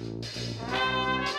[0.22, 1.30] 「からだ!」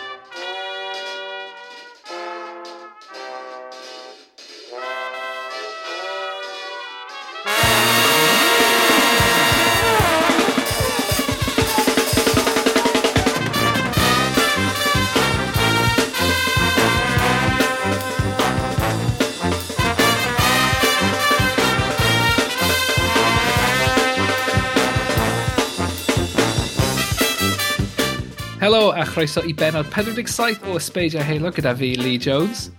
[29.22, 32.72] croeso i benod 47 o Ysbeidio Helo gyda fi, Lee Jones.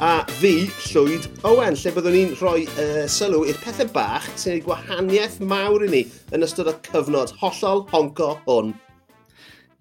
[0.00, 4.62] A fi, Llwyd Owen, lle byddwn ni'n rhoi uh, sylw i'r pethau bach sy'n ei
[4.64, 6.00] gwahaniaeth mawr i ni
[6.32, 8.72] yn ystod y cyfnod hollol honco hwn.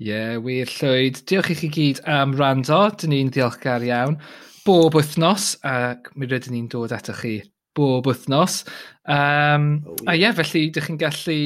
[0.01, 1.23] Ie, yeah, wir Llwyd.
[1.31, 2.81] Diolch i chi gyd am rando.
[2.91, 4.20] Dyn ni'n ddiolchgar iawn.
[4.67, 7.37] Bob wythnos, ac mi rydyn ni'n dod ato chi
[7.76, 8.64] bob wythnos.
[9.05, 10.12] Um, oh, yeah.
[10.12, 11.38] A ie, yeah, felly ydych chi'n gallu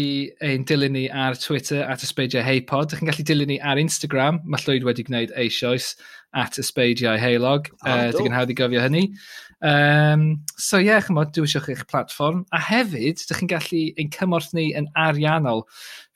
[0.44, 2.90] ein dilyn ni ar Twitter at ysbeidiau heipod.
[2.90, 4.42] Ydych chi'n gallu dilyn ni ar Instagram.
[4.44, 5.94] Mae Llwyd wedi gwneud eisoes
[6.36, 7.72] at ysbeidiau heilog.
[7.72, 9.06] Oh, uh, ah, ydych chi'n hawdd i gofio hynny.
[9.66, 10.26] Um,
[10.60, 12.44] so ie, yeah, chymod, diwysiwch eich platform.
[12.52, 15.66] A hefyd, ydych chi'n gallu ein cymorth ni yn ariannol.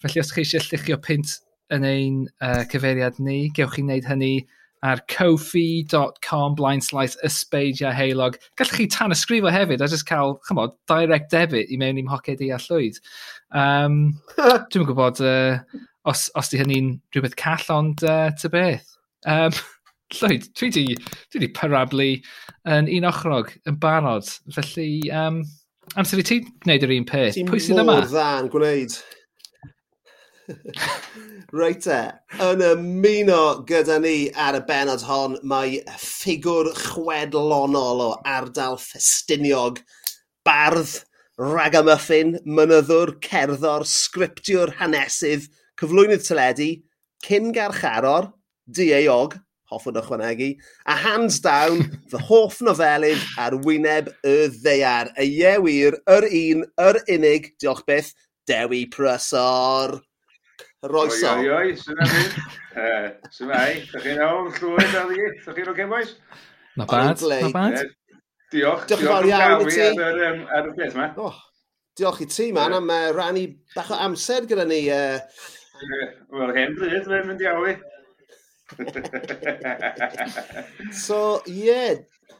[0.03, 1.37] Felly os ydych chi eisiau lluchio pint
[1.73, 4.33] yn ein uh, cyfeiriad ni, gewch chi wneud hynny
[4.85, 8.37] ar kofi.com blaen slaith ysbeidia heilog.
[8.59, 12.43] Gallwch chi tan ysgrifo hefyd a jyst cael, chymod, direct debit i mewn i'm hoced
[12.45, 12.99] i a llwyd.
[13.51, 13.99] Um,
[14.71, 15.59] Dwi'n gwybod uh,
[16.07, 18.95] os, os di hynny'n rhywbeth call ond uh, ty beth.
[19.27, 19.55] Um,
[20.15, 20.85] llwyd, dwi di,
[21.33, 22.11] dwi di parablu
[22.69, 24.31] yn un ochrog yn barod.
[24.55, 25.43] Felly, um,
[25.99, 27.35] amser i ti gwneud yr un peth.
[27.35, 27.99] Ti'n Pwy sydd yma?
[27.99, 28.99] Ti'n mor dda'n gwneud.
[31.59, 31.99] Reit e,
[32.45, 39.81] yn ymuno gyda ni ar y benod hon mae ffigwr chwedlonol o ardal ffestiniog,
[40.45, 40.99] bardd,
[41.39, 45.47] ragamuffin, mynyddwr, cerddor, sgriptiwr hanesydd,
[45.79, 46.71] cyflwynydd teledu,
[47.25, 48.31] cyngarcharor,
[48.65, 49.37] dieog,
[49.69, 50.49] hoffwn ychwanegu,
[50.89, 55.13] a hands down, fy hoff nofelydd ar wyneb y ddeiar.
[55.21, 58.13] Y ie wir, yr un, yr unig, diolch byth,
[58.49, 59.99] Dewi Prysor.
[60.83, 61.35] Roeso.
[61.35, 62.39] Oi, oi, oi, sy'n mynd.
[62.79, 66.11] Eh, sy'n mynd, da chi'n awr llwyd a ddi, da chi'n oce, boys?
[66.79, 67.73] Na bad, na bad.
[67.81, 67.87] Eh,
[68.53, 69.87] diolch, diolch yn fawr iawn i ti.
[69.99, 71.07] Ar, y beth yma.
[71.19, 71.37] Oh,
[71.99, 72.75] diolch i ti, man, eh.
[72.79, 74.79] am uh, rannu bach o amser gyda ni.
[74.93, 75.17] Uh...
[76.37, 77.75] Wel, hen bryd, fe'n mynd iawn i
[80.93, 81.97] so, ie, yeah,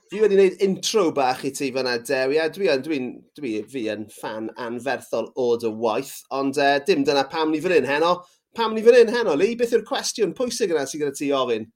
[0.10, 3.84] Fi wedi gwneud intro bach i ti fyna, Dewi, a dwi yn, dwi'n, dwi, fi
[3.94, 8.16] yn fan anferthol o dy waith, ond uh, dim dyna pam ni fan hyn heno.
[8.58, 9.54] Pam ni fan hyn heno, Lee?
[9.60, 11.68] Beth yw'r cwestiwn pwysig yna sydd gyda ti ofyn?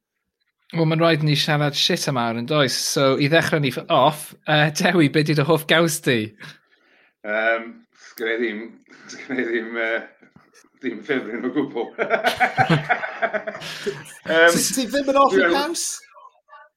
[0.74, 2.74] Wel, mae'n rhaid ni siarad shit am awr yn does.
[2.74, 6.18] So, i ddechrau ni off, e, uh, Dewi, beth di dy hoff gaws di?
[7.22, 7.68] Um,
[8.08, 8.64] Sgynnu ddim,
[9.14, 10.02] sgynnu ddim, uh,
[10.82, 11.86] ddim ffefryn o gwbl.
[14.34, 15.86] um, ti ddim yn off i gaws?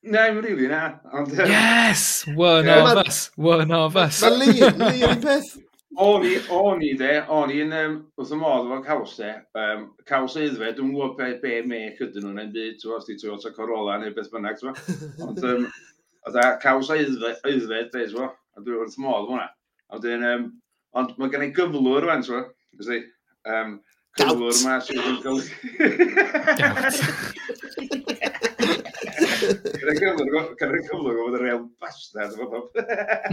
[0.06, 0.98] Na'n rili na.
[1.12, 2.26] Ond, um, yes!
[2.34, 2.92] One yeah.
[2.92, 3.30] of us.
[3.36, 4.22] One of us.
[4.22, 5.56] Mae Lee, Lee yn peth.
[5.96, 9.86] O'n i, o'n i de, o'n i'n, um, wrth y modd efo caws de, um,
[10.08, 13.94] caws eiddfed, dwi'n gwybod be, be mec ydyn nhw'n ein byd, ti'n gwybod, Toyota Corolla
[14.02, 14.76] neu beth bynnag, ti'n.
[15.24, 15.64] Ond, um,
[16.28, 19.48] oedd caws eiddfed, eiddfe, de, ti'n a dwi'n wrth y modd hwnna.
[19.96, 20.46] Ond, um,
[21.00, 22.36] ond mae gen i gyflwr fan, ti'n
[22.82, 23.08] gwybod,
[23.56, 23.70] um,
[24.20, 25.56] gyflwr sydd sy'n golygu...
[29.86, 32.34] Gyda'r y gyda'r gyflwg, oedd y real bastard.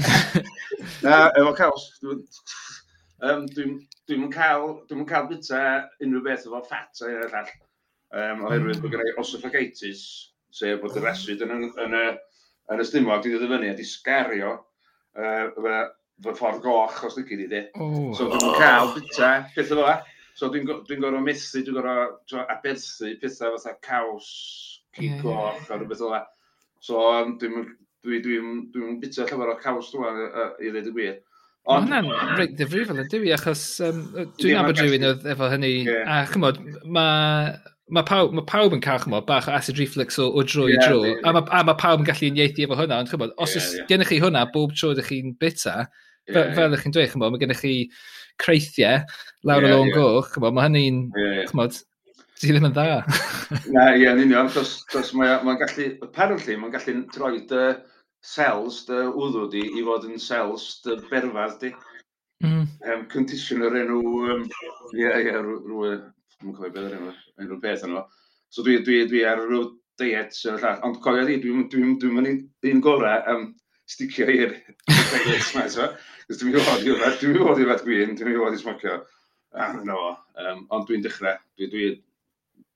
[1.06, 5.64] Na, efo caws, dwi'n cael, dwi'n cael bita
[6.04, 7.54] unrhyw beth efo ffat a'i all.
[8.14, 10.02] Um, oherwydd bod gennau osteophagitis,
[10.54, 11.94] sef bod yr asid yn, yn, yn,
[12.70, 17.30] yn y stymog wedi dod fyny a di sgario uh, fy ffordd goch os dwi'n
[17.32, 17.62] gyd i di.
[18.14, 19.88] So dwi'n cael bita, beth efo
[20.34, 24.30] So dwi'n dwi gorau methu, dwi'n gorau aberthu pethau fatha caws,
[24.98, 26.24] cig goch a rhywbeth ola.
[26.84, 27.70] So, um, dwi'n
[28.04, 31.20] dwi, dwi, dwi dwi bita llyfr o caws dwi'n i ddweud y gwir.
[31.64, 31.88] Ond...
[31.88, 34.02] Mae hwnna'n reit ddifrifol yn dwi, achos um,
[34.42, 35.76] dwi'n abod rhywun oedd efo hynny.
[35.88, 36.10] Yeah.
[36.12, 37.54] A chymod, mae
[37.94, 40.76] ma pawb, ma pawb yn cael chymod, bach o acid reflux o, o dro yeah,
[40.76, 41.06] i dro.
[41.08, 43.88] Yeah, a mae ma pawb yn gallu uniaethu efo hwnna, ond chymod, os yeah, yeah.
[43.92, 45.86] gennych chi hwnna bob tro ydych chi'n bita,
[46.28, 47.74] yeah, fel ydych chi'n dweud, chymod, mae gennych chi
[48.44, 49.04] creithiau
[49.48, 50.00] lawr yeah, o lôn yeah.
[50.00, 51.52] goch, chymod, mae hynny'n, yeah, yeah.
[51.52, 51.80] chymod,
[52.44, 52.96] Ti ddim yn dda.
[53.72, 57.62] Na, ie, yn union, dos, mae'n mae gallu, perl lli, mae'n gallu troi dy
[58.28, 61.72] cells, dy wddw di, i fod yn cells dy berfad di.
[62.44, 62.66] Mm.
[62.92, 64.02] Um, conditioner enw,
[64.34, 64.44] um,
[64.92, 65.94] ie, ie, rwy,
[66.42, 68.04] dwi'n cofio beth yr enw, enw beth enw.
[68.52, 69.70] So dwi, dwi, dwi ar ryw
[70.02, 70.36] diet,
[70.84, 73.50] ond cofio di, dwi'n dwi, dwi, dwi, dwi un gorau, um,
[73.88, 74.58] sticio i'r
[74.92, 75.94] diet yma, so.
[76.28, 78.34] Cos dwi'n mynd i fod i rhywbeth, dwi'n mynd i fod i rhywbeth gwyn, dwi'n
[78.34, 79.04] mynd i fod i smocio.
[79.54, 81.94] Ah, no, um, ond dwi'n dechrau, dwi, dwi,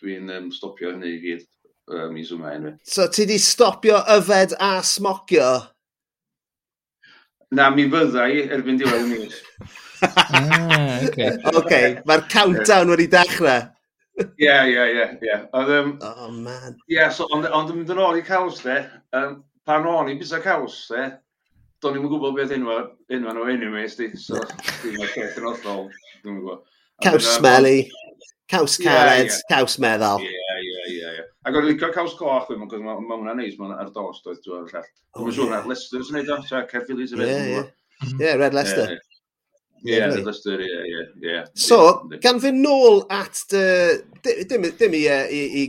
[0.01, 1.47] dwi'n um, stopio hynny i gyd
[1.93, 2.75] um, mis yma enw.
[2.85, 5.49] So ti di stopio yfed a smocio?
[7.55, 9.41] Na, mi fyddai erbyn diwedd y mis.
[10.03, 11.31] ah, okay.
[11.55, 11.85] okay.
[12.09, 13.69] Mae'r countdown wedi dechrau.
[14.17, 15.37] Ie, ie, ie, ie.
[15.53, 16.75] Oh, man.
[16.89, 18.81] Ie, yeah, so, ond yn mynd yn ôl i caws, de,
[19.15, 21.05] um, pan o'n i busau caws, de,
[21.85, 22.79] do'n i'm yn gwybod beth unwa,
[23.13, 24.09] unwa nhw enw mi, di.
[24.17, 24.41] So,
[24.81, 25.85] dwi'n meddwl beth yn othol,
[26.23, 26.65] dwi'n gwybod.
[27.05, 27.85] Caws smelly.
[28.47, 29.39] Caws caled, yeah, yeah.
[29.51, 30.21] caws meddal.
[30.23, 31.25] Ie, yeah, ie, ie.
[31.47, 34.39] Ac o'n licio caws coch dwi'n meddwl, mae ma hwnna'n neis, mae'n ar dos doedd
[34.45, 34.87] dwi'n llall.
[35.17, 37.73] Dwi'n siŵr na, Leicester's yn neud o, tra Caerphillies yn fynd.
[38.21, 38.93] Ie, Red Leicester.
[39.83, 41.41] Ie, Red Leicester, ie, ie.
[41.59, 41.81] So,
[42.23, 43.65] gan fy nôl at dy...
[44.47, 45.65] Dim, dim i, i, i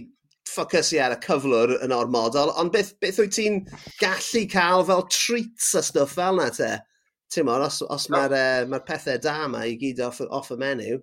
[0.49, 3.61] ffocysu ar y cyflwr yn o'r model, ond beth, beth wyt ti'n
[4.01, 6.77] gallu cael fel treats a stwff fel na te?
[7.35, 8.41] Ti'n mor, os, os mae'r no.
[8.41, 11.03] uh, mae pethau da yma i gyd off, off y menu.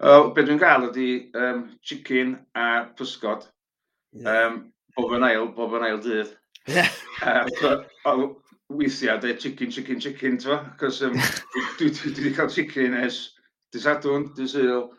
[0.00, 1.08] Uh, be dwi'n gael ydy
[1.38, 3.46] um, chicken a pysgod.
[4.12, 4.48] Yeah.
[4.48, 4.56] Um,
[4.96, 6.34] bob yn ail, bob yn ail dydd.
[6.66, 6.90] Yeah.
[7.22, 8.34] Uh,
[8.68, 10.74] weithiau, de chicken, chicken, chicken, ti'n fa?
[10.80, 11.16] Cos um,
[11.78, 13.22] dwi wedi cael chicken es
[13.74, 14.90] dysadwn, dysadwn, dysadwn,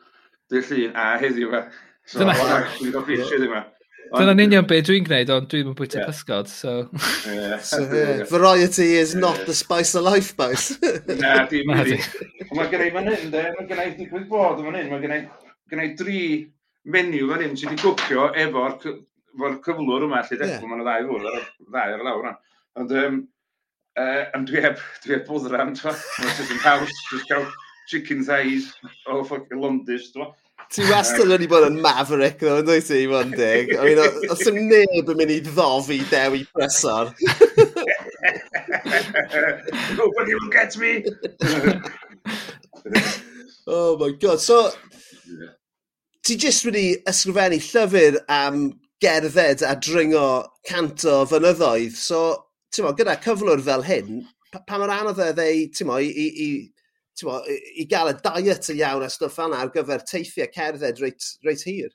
[0.53, 1.65] dysadwn, a heddiw fa.
[2.05, 3.65] So, dwi'n cael fish heddiw fa.
[4.13, 6.09] Dyna'n union beth dwi'n gwneud, ond dwi'n mynd bwyta yeah.
[6.09, 6.73] pysgod, so...
[7.25, 7.57] Yeah.
[7.69, 8.23] so yeah.
[8.29, 9.47] Variety is not yeah.
[9.49, 10.77] the spice of life, boys.
[11.21, 11.97] Na, dim wedi.
[12.55, 15.15] Mae gen i fan hyn, de, mae gen i digwydd bod fan hyn, mae gen
[15.17, 15.19] i,
[15.71, 16.21] gen i dri
[16.85, 20.63] menu fan hyn sydd wedi gwcio efo'r efo'r cyflwr yma, lle yeah.
[20.63, 22.31] mae'n ddau fwr, ar ddau ar y lawr.
[22.79, 23.21] Ond um,
[23.99, 25.91] uh, dwi heb, dwi heb boddra am to.
[26.21, 27.47] Mae'n sydd yn haws, jyst cael
[27.89, 28.71] chicken thighs
[29.09, 30.31] o ffocin Londis, dwi'n
[30.73, 33.65] Ti wastad wedi bod yn maverick ddo, yn dweud ti, fo'n dig.
[33.75, 33.99] I mean,
[34.33, 37.05] os ym neb yn mynd i ddofi dewi presor.
[39.99, 40.91] Nobody will get me.
[43.67, 44.39] oh my god.
[44.41, 44.57] So,
[46.25, 51.95] ti jyst wedi ysgrifennu llyfr am gerdded a dringo canto fynyddoedd.
[51.99, 52.21] So,
[52.73, 54.23] ti'n mo, gyda cyflwr fel hyn,
[54.55, 56.47] pa mor anodd e ddeu, ti'n mo, i, i,
[57.23, 61.29] bo, i gael y diet y iawn a stwff fanna ar gyfer teithiau cerdded reit,
[61.47, 61.93] reit hir?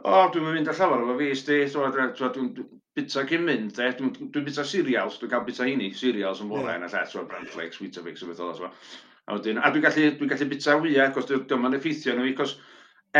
[0.00, 2.52] O, dwi'n mynd â llawer efo fi, ysdi, dwi'n
[2.96, 6.72] bita cyn mynd, e, dwi'n dwi bita cereals, dwi'n cael bita hini, cereals yn bore
[6.72, 10.30] yn y lle, dwi'n brandflex, wheatafix, o bethau, a wedyn, a dwi'n gallu, e, dwi
[10.30, 12.56] gallu bita wyau, cos dwi'n ma'n effeithio nhw i, cos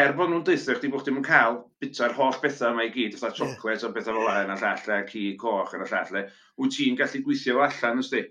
[0.00, 3.42] er bod nhw'n deithio chdi bod chdi'n cael bita'r holl bethau yma i gyd, fatha
[3.42, 6.28] chocolate a bethau fel yna, llall, a ci coch yn y llall,
[6.62, 8.24] wyt ti'n gallu gweithio fo allan, ysdi?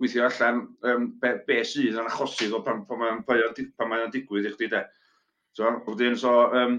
[0.00, 4.48] gweithio allan um, be, be sydd yn achosydd o pan, pan mae'n pan mae digwydd
[4.48, 4.80] i chdi de.
[5.56, 6.78] So, wedyn, so, um,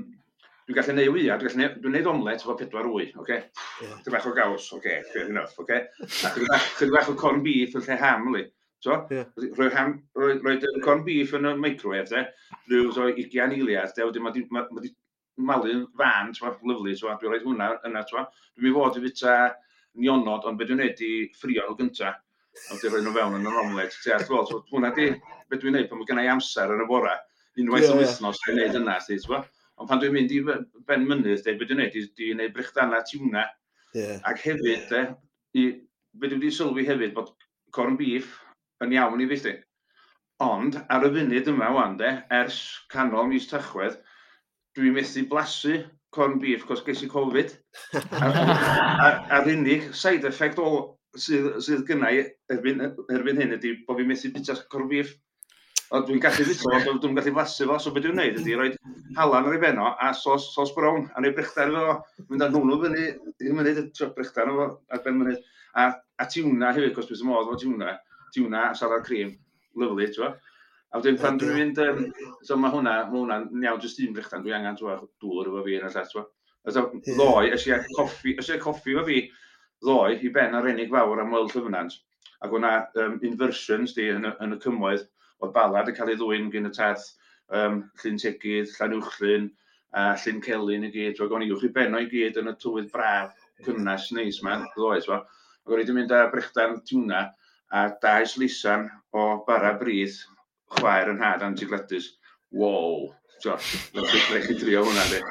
[0.65, 3.19] dwi'n gallu neud wyau, dwi'n gallu neud, dwi'n neud omlet efo pedwar wy, oce?
[3.23, 3.67] Okay?
[3.83, 3.99] Yeah.
[4.05, 5.65] Dwi'n bach o gaws, oce, okay, fair enough, oce?
[5.65, 6.07] Okay?
[6.25, 6.33] A
[6.79, 8.45] Dwi'n bach o corn beef yn lle ham, li.
[8.81, 9.27] So, yeah.
[9.59, 12.23] rhoi, ham, rhoi, rhoi corn beef yn y microwave, de,
[12.71, 14.95] rhyw so, 20 eiliad, de, wedyn mae wedi
[15.51, 17.19] malu'n fan, twa, lyflu, twa.
[17.19, 18.25] dwi'n rhoi hwnna yna, twa.
[18.55, 19.37] Dwi'n mynd fod i fita
[19.99, 22.17] nionod, ond beth dwi'n neud i ffrio nhw gyntaf,
[22.69, 23.95] a wedi rhoi nhw fewn yn yr omlet.
[24.03, 25.07] Ti'n gweld, so, hwnna di,
[25.49, 27.15] beth dwi'n neud, pan mae gennau amser yn y bora,
[27.59, 29.49] unwaith yeah, yn wythnos, dwi'n neud yna, ti'n gweld.
[29.81, 33.47] Ond pan dwi'n mynd i ben mynydd, de, be dwi'n neud, dwi'n neud brechdana tiwna.
[33.97, 34.19] Yeah.
[34.29, 35.01] Ac hefyd, de,
[35.57, 35.65] i,
[36.19, 37.33] be dwi wedi sylwi hefyd, bod
[37.75, 38.35] corn beef
[38.83, 39.57] yn iawn i fi, di.
[40.43, 43.99] Ond, ar y funud yma, wan, de, ers canol mis tachwedd,
[44.77, 45.79] dwi'n methu blasu
[46.11, 47.53] corn beef, cos ges i Covid.
[48.19, 48.39] a'r,
[49.07, 50.71] ar, ar unig side effect o
[51.17, 52.21] sydd, sydd gynnau
[52.53, 55.13] erbyn, erbyn hyn ydy bod fi'n methu bita corfiff.
[55.91, 58.69] O, dwi'n gallu bita fo, dwi'n gallu flasu fo, so beth dwi'n gwneud ydy rhoi
[59.17, 61.97] halan ar ei benno a sos, sos brown, a neud brechdan efo,
[62.29, 63.09] mynd ar hwnnw fyny,
[63.43, 65.43] i mynydd y brechdan efo, ar ben mynydd.
[65.75, 65.89] A,
[66.19, 67.97] a tiwna hefyd, cos beth modd o tiwna,
[68.35, 69.35] tiwna a salad cream,
[69.75, 70.39] lyflu, ti'n
[70.91, 71.99] A wedyn pan dwi'n mynd, um,
[72.43, 75.85] so mae hwnna, mae hwnna'n iawn jyst un brechdan, dwi angen dŵr efo fi yn
[75.87, 76.25] y llet, ti'n
[76.69, 76.83] So,
[77.17, 79.21] loi, eisiau coffi, eisiau coffi efo fi,
[79.81, 81.97] ddoe i ben ar enig fawr am Wel Llyfnant,
[82.45, 85.07] ac o'na um, inversions di yn, y, yn y cymoedd
[85.41, 87.07] oedd balad yn cael ei ddwy'n gyn y tath
[87.49, 89.49] um, Llyn Tegydd, Llanuwchlyn,
[89.93, 91.19] a Llyn Celyn i gyd.
[91.19, 93.35] Ac o'n uwch i ben o'i gyd yn y tywydd braf,
[93.65, 95.01] cynnas, neis ma, ddoe.
[95.09, 95.21] ma.
[95.65, 97.25] Ac o'n i wedi mynd â brechdan tiwna
[97.71, 100.21] a daes lisan o bara brith
[100.77, 102.13] chwaer yn had antigladus.
[102.51, 103.11] Wow!
[103.41, 105.21] Josh, dwi'n chi drio hwnna, de.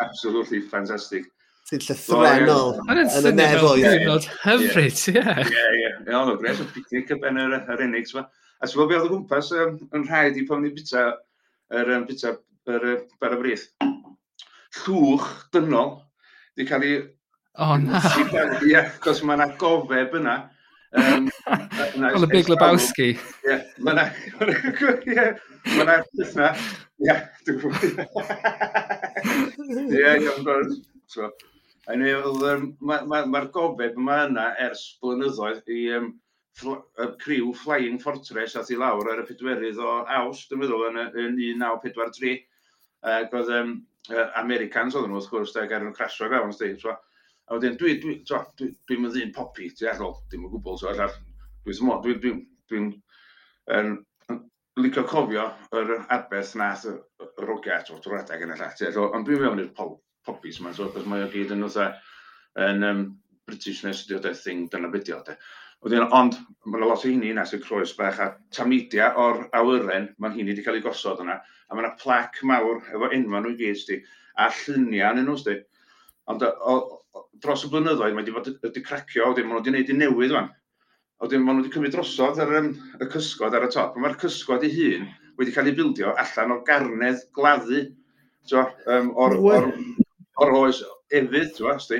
[0.00, 1.26] Absolutely fantastic
[1.68, 3.82] sy'n llythrenol yn y nefol.
[3.84, 5.20] Yn hyfryd, ie.
[5.20, 5.90] Ie, ie.
[6.08, 8.12] Iawn, oedd gres o picnic y ben yr, yr unig.
[8.16, 11.02] A ti'n gwybod beth oedd o gwmpas um, yn rhaid i pan ni bita
[11.76, 12.32] yr um, bita
[12.72, 12.86] yr
[13.20, 13.66] bar y brith.
[14.78, 15.98] Llwch dynol
[16.56, 17.02] wedi cael ei...
[17.58, 18.00] O, na.
[18.64, 20.38] Ie, cos mae yna gofeb yna.
[20.96, 23.10] Um, Fel y Big Lebowski.
[23.44, 24.08] Ie, mae yna...
[25.12, 25.28] Ie,
[25.74, 26.48] mae yna...
[27.04, 28.16] Ie, dwi'n gwybod.
[29.92, 31.28] Ie, ie,
[31.88, 36.08] Mae'r ma, ma gofeb yma yna ers blynyddoedd i um,
[36.58, 40.84] ffl, y criw Flying Fortress ath i lawr ar y pedwerydd o aws, dwi'n meddwl,
[40.90, 42.34] yn, yn 1943.
[43.08, 43.74] Uh, oedd um,
[44.40, 46.72] Americans oedden nhw, wrth gwrs, ac arnyn nhw'n crasio fewn, sti.
[46.82, 46.92] So,
[47.48, 50.76] a wedyn, dwi'n dwi, dwi, dwi, dwi, dwi ddyn popi, ti arol, dim yn gwbl,
[50.80, 51.14] so, allar,
[51.64, 52.34] dwi'n dwi, dwi,
[52.68, 54.42] dwi, dwi,
[54.78, 56.92] licio cofio yr arbeth nath y
[57.42, 59.96] rogiau at o'r adag yn y llati, ond dwi'n mewn i'r pol
[60.28, 61.80] popis yma, so, cos mae o gyd yn oedd
[62.68, 63.06] yn um,
[63.48, 65.22] Britishness ydi o thing, dyna beth o.
[65.86, 66.34] Oedden, ond
[66.66, 70.64] mae lot o hynny nes sy'n croes bach, a tamidia o'r awyren, mae'n hynny wedi
[70.66, 73.98] cael ei gosod yna, a mae yna plac mawr efo enwa nhw i gyd, sti,
[74.42, 75.54] a lluniau yn nhw, sti.
[76.34, 79.70] Ond o, o, dros y blynyddoedd, mae wedi bod wedi cracio, oedden, maen nhw wedi
[79.76, 80.50] gwneud i newydd fan.
[81.22, 84.66] Oedden, maen nhw wedi cymryd drosodd ar um, y cysgod ar y top, mae'r cysgod
[84.66, 85.08] ei hun
[85.38, 87.86] wedi cael ei bildio allan o garnedd gladdu,
[88.50, 89.70] so, um, o'r, o'r
[90.44, 91.98] o'r oes efydd, ti'n gwybod, sti.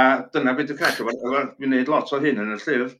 [0.00, 2.94] A dyna beth dwi'n cadw, dwi'n gwneud lot o hyn yn y llyfr,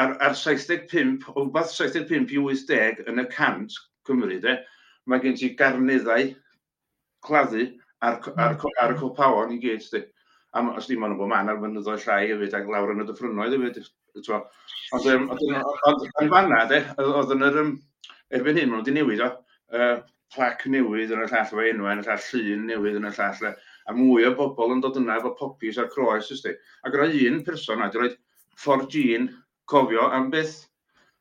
[0.00, 3.76] ar, ar 75, o beth 75 i 80 yn y cant
[4.08, 4.56] Cymru, de,
[5.10, 6.30] mae gen ti garneddau
[7.26, 7.66] claddu
[8.00, 10.04] ar, ar, ar ar y cwpawon i gyd, sti.
[10.56, 13.54] A os dim ond bod man ar fynyddoedd llai hefyd, ac lawr yn y dyffrynoedd
[13.58, 14.40] hefyd, ti'n
[14.90, 17.60] Ond yn fanna, de, oedd yn yr,
[18.34, 19.30] erbyn hyn, maen nhw wedi newid o,
[19.70, 20.00] Uh,
[20.34, 23.54] plac newydd yn y llall efo enwau, yn y llall llun newydd yn y llall.
[23.88, 26.52] A mwy o bobl yn dod yna efo popis a'r croes, ysdi.
[26.86, 28.18] Ac roedd un person a wedi roed
[28.60, 29.30] ffordd gin
[29.70, 30.56] cofio am beth.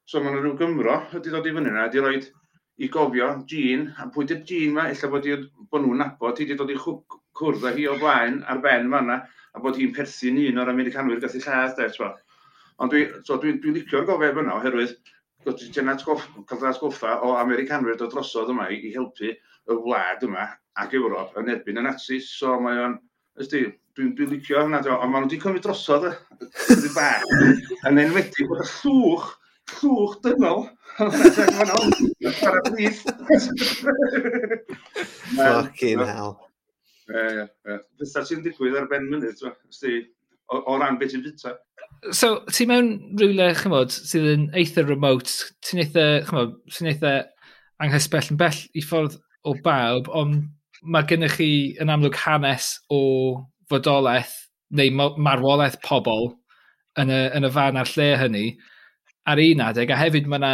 [0.10, 2.30] So mae'n yna rhyw Gymro wedi dod i fyny yna, wedi roed
[2.80, 5.28] i gofio gin, a pwy dy'r gin ma, illa bod,
[5.72, 9.20] bod nhw'n nabod, hi wedi dod i cwrdd â hi o blaen ar ben fanna,
[9.54, 12.12] a bod hi'n perthyn un o'r Americanwyr gath i lladd, de,
[12.80, 14.94] Ond dwi'n so dwi, dwi licio'r gofeb yna, oherwydd
[15.48, 20.48] dyna atgoffa o Americanwyr dod drosodd yma i, i helpu y wlad yma
[20.80, 22.96] ac Ewrop yn erbyn y nazis, so mae o'n,
[23.40, 23.66] ysdi,
[23.98, 27.26] dwi'n dwi licio hwnna, ond maen nhw wedi cymryd drosodd y bach,
[27.90, 29.30] yn enwedig bod y llwch,
[29.80, 30.68] llwch dynol,
[35.40, 36.34] Fucking hell.
[37.10, 37.78] Ie, ie, ie.
[38.00, 40.02] Fysa ti'n digwydd ar ben mynydd, ysdi,
[40.50, 41.56] o, o ran beth i'n fita.
[42.16, 45.34] So, ti mewn rhywle, chymod, sydd yn eitha remote,
[45.66, 47.14] ti'n eitha, chymod, ti'n eitha
[47.84, 50.48] anghysbell yn bell i ffordd o bawb, ond
[50.84, 51.52] mae gennych chi
[51.82, 53.02] yn amlwg hanes o
[53.72, 54.36] fodolaeth
[54.80, 56.30] neu marwolaeth pobl
[57.00, 58.46] yn y, yn y fan a'r lle hynny
[59.30, 60.54] ar un adeg, a hefyd mae yna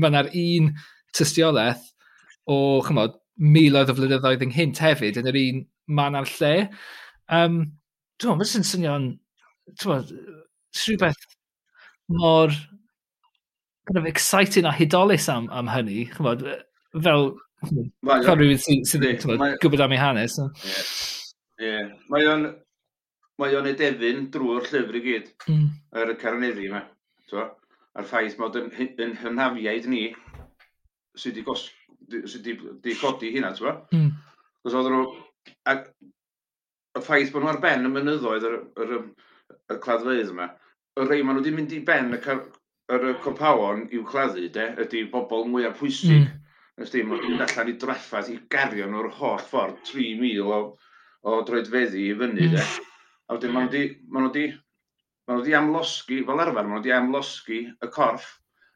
[0.00, 0.72] ma, un
[1.16, 1.84] tystiolaeth
[2.44, 5.64] o, chymod, miloedd o flynyddoedd ynghynt hefyd yn yr un
[5.96, 6.54] man a'r lle.
[7.32, 7.62] Um,
[8.20, 9.06] Dwi'n meddwl, mae'n swnio'n
[9.84, 10.12] bod,
[10.74, 11.26] rhywbeth
[12.08, 12.50] mor
[13.86, 16.44] kind of exciting a hudolus am, am hynny, chymod,
[17.02, 20.36] fel fel rhywun sy'n sy, sy, gwybod am ei hanes.
[21.62, 21.74] Ie,
[22.12, 22.48] mae o'n
[23.40, 25.68] mae o'n edefyn drwy'r llyfr i gyd, mm.
[26.00, 26.84] yr carneddi yma.
[27.34, 28.70] A'r ffaith mod yn,
[29.02, 30.06] yn hynhafiaid ni
[31.18, 31.68] sydd wedi gos,
[32.30, 33.76] sydd wedi codi hynna, ti'n fa?
[33.94, 34.10] Mm.
[34.64, 35.04] Cos oedd nhw...
[35.68, 35.88] Ac
[36.94, 39.04] y ffaith bod nhw ar ben y mynyddoedd, yr, yr, yr
[39.72, 40.50] y claddfeydd yma,
[41.00, 42.20] y rei maen nhw wedi mynd i ben y
[42.94, 46.26] yr copawon i'w claddu, de, ydy bobl mwyaf pwysig.
[46.26, 46.40] Mm.
[46.84, 50.58] Ysdi, maen nhw'n mynd allan i draffaeth i gario nhw'r holl ffordd 3,000 o,
[51.24, 52.60] o droedfeddi i fyny, de.
[52.60, 52.90] Mm.
[53.24, 54.48] A wedyn maen nhw wedi
[55.24, 58.26] maen nhw wedi amlosgu, fel arfer, maen nhw wedi amlosgu y corff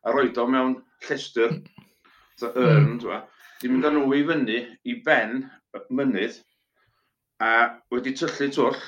[0.07, 1.59] a roed o mewn llestr,
[2.40, 3.35] ta yrn, mm.
[3.59, 5.42] Di mynd â nhw i fyny i ben
[5.90, 6.38] mynydd
[7.42, 7.52] a
[7.92, 8.78] wedi tyllu twll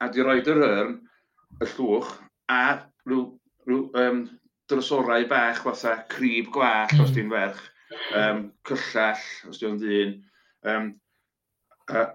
[0.00, 0.94] a di roed yr yrn
[1.58, 2.10] y llwch,
[2.52, 2.62] a
[3.06, 3.24] rhyw,
[3.66, 4.22] rhyw um,
[4.70, 7.04] drysorau bach, fatha crib gwach, mm.
[7.04, 7.62] os di'n ferch,
[8.16, 10.14] um, cyllall, os di'n ddyn,
[10.70, 10.92] um,
[11.90, 12.06] a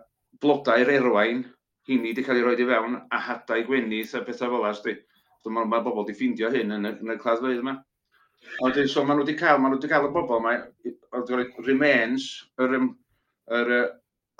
[0.41, 1.43] blodau'r erwain,
[1.89, 4.95] hynny wedi cael ei roi i fewn, a hadau gwenith a pethau fel as di.
[5.45, 7.75] Mae ma bobl wedi ffeindio hyn yn y, yn y claddfeydd yma.
[8.65, 10.55] Ond so maen nhw wedi cael, maen nhw wedi cael y bobl yma,
[11.13, 12.25] oedd wedi remains
[12.61, 12.89] yr, yr,
[13.59, 13.73] yr,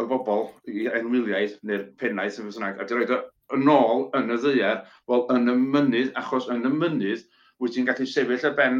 [0.01, 3.13] y bobl i enwyliaeth neu'r pennaeth yn fysa a wedi roed
[3.53, 7.25] yn ôl yn y ddaear, wel yn y mynydd, achos yn y mynydd,
[7.61, 8.79] wyt ti'n gallu sefyll y ben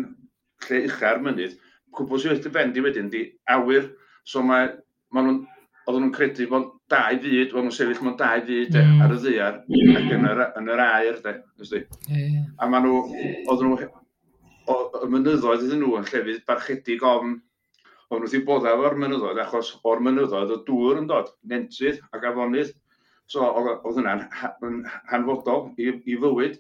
[0.66, 1.58] lle uchaf mynydd,
[1.96, 3.92] cwbl sy'n wedi ben di wedyn di awyr,
[4.28, 4.72] so mae,
[5.14, 5.44] ma nhw'n,
[5.86, 9.04] oedden nhw'n credu bod dau fyd, oedden nhw'n sefyll mewn dau fyd de, mm.
[9.06, 9.60] ar y ddaear,
[10.00, 11.84] ac yn yr, yn yr air, de, ysdi.
[12.10, 12.48] Yeah.
[12.58, 13.02] A maen nhw,
[13.52, 13.90] oedden nhw,
[14.72, 17.38] o, y mynyddoedd iddyn nhw yn llefydd barchedig ofn,
[18.10, 22.28] oedden nhw wedi bod efo'r mynyddoedd, achos o'r mynyddoedd o dŵr yn dod, nentydd ac
[22.32, 22.74] afonydd,
[23.32, 24.52] So oedd hwnna'n ha,
[25.12, 26.60] hanfodol i, i fywyd.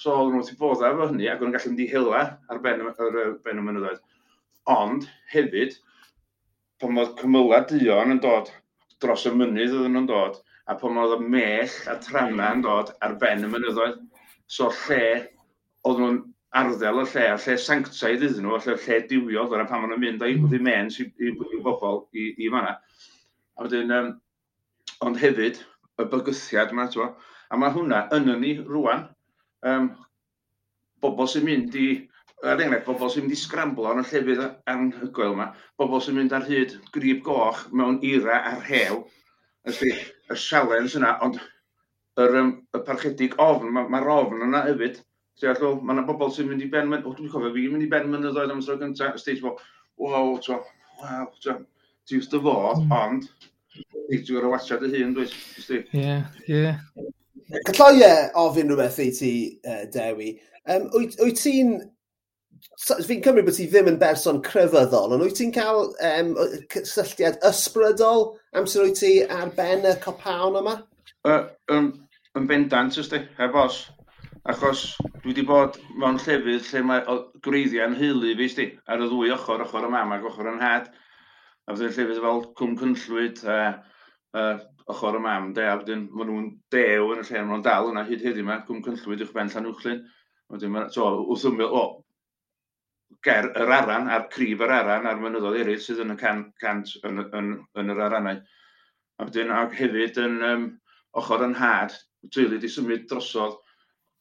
[0.00, 2.22] So oedden nhw wrth i efo hynny ac o'n gallu mynd i hila
[2.52, 4.02] ar ben, ar, ar ben y mynyddoedd.
[4.72, 5.78] Ond hefyd,
[6.82, 8.50] pan oedd cymylau dion yn dod
[9.02, 12.92] dros y mynydd oedden nhw'n dod, a pan oedd y mech a trana yn dod
[13.04, 14.00] ar ben y mynyddoedd.
[14.52, 15.02] So lle,
[15.88, 16.20] oedd nhw'n
[16.56, 19.92] arddel y lle, a lle sanctaidd iddyn nhw, a lle, lle diwio, dyna pan maen
[19.94, 20.46] nhw'n mynd a'i mm.
[20.46, 22.76] wedi mens i, i, i bobl i, i fanna.
[23.56, 24.12] A wedyn, um,
[25.08, 25.60] ond hefyd,
[26.02, 27.08] y bygythiad yma, ti'n
[27.46, 29.04] A mae hwnna yn ni rwan,
[29.70, 29.90] um,
[31.04, 31.88] bobl sy'n mynd i,
[32.42, 36.34] er enghraifft, bobl sy'n mynd i sgramblo yn y llefydd anhygoel yma, bobl sy'n mynd
[36.34, 39.02] ar hyd grib goch mewn ira a'r hew,
[39.70, 39.92] ysdi,
[40.32, 41.38] y sialens yna, ond
[42.18, 44.98] yr, um, y parchedig ofn, mae'r ma, ma ofn yna hefyd,
[45.36, 48.06] Ti'n mae yna bobl sy'n mynd i ben, o, dwi'n cofio fi, mynd i ben
[48.08, 49.50] mynyddoedd am y tro gyntaf, ysdi, ti'n
[50.00, 50.62] wow, ti'n
[51.02, 52.94] wow, ti'n fo, hmm.
[52.96, 53.26] ond,
[54.06, 55.26] Ti'n gwrdd o wasiad y hun, dwi?
[55.98, 56.16] Ie,
[56.46, 56.72] ie.
[57.66, 59.34] Callai e ofyn rhywbeth i ti,
[59.66, 60.32] uh, Dewi.
[60.70, 61.76] Um, wyt ti'n...
[62.76, 66.32] Fi'n cymryd bod ti ddim yn berson crefyddol, ond wyt ti'n cael um,
[66.72, 68.26] cysylltiad ysbrydol
[68.58, 70.74] amser wyt ti ar ben y copawn yma?
[71.26, 71.92] Uh, um,
[72.38, 73.84] yn bendant, ysdi, heb os.
[74.46, 74.84] Achos
[75.22, 77.16] dwi wedi bod mewn llefydd lle mae
[77.46, 80.92] gwreiddiau'n hulu fi, ysdi, ar y ddwy ochr, ochr y mam ac ochr yn had.
[81.66, 83.58] A fydden llefydd fel Cwm Cynllwyd a,
[84.38, 84.42] a
[84.92, 87.90] ochr y mam, de, a wedyn maen nhw'n dew yn y lle, maen nhw'n dal
[87.90, 90.04] yna hyd heddi yma, Cwm Cynllwyd uwch ben Llanwchlyn.
[90.54, 91.82] Wedyn, ma, so, wrth ymwyl, o,
[93.26, 96.94] ger yr aran, a'r crif yr aran, a'r mynyddoedd eraill sydd yn y can, cant
[97.02, 98.38] yn, yn, yn, yr arannau.
[99.18, 100.66] A wedyn, ac hefyd yn um,
[101.18, 101.98] ochr yn had,
[102.30, 103.58] teulu wedi symud drosodd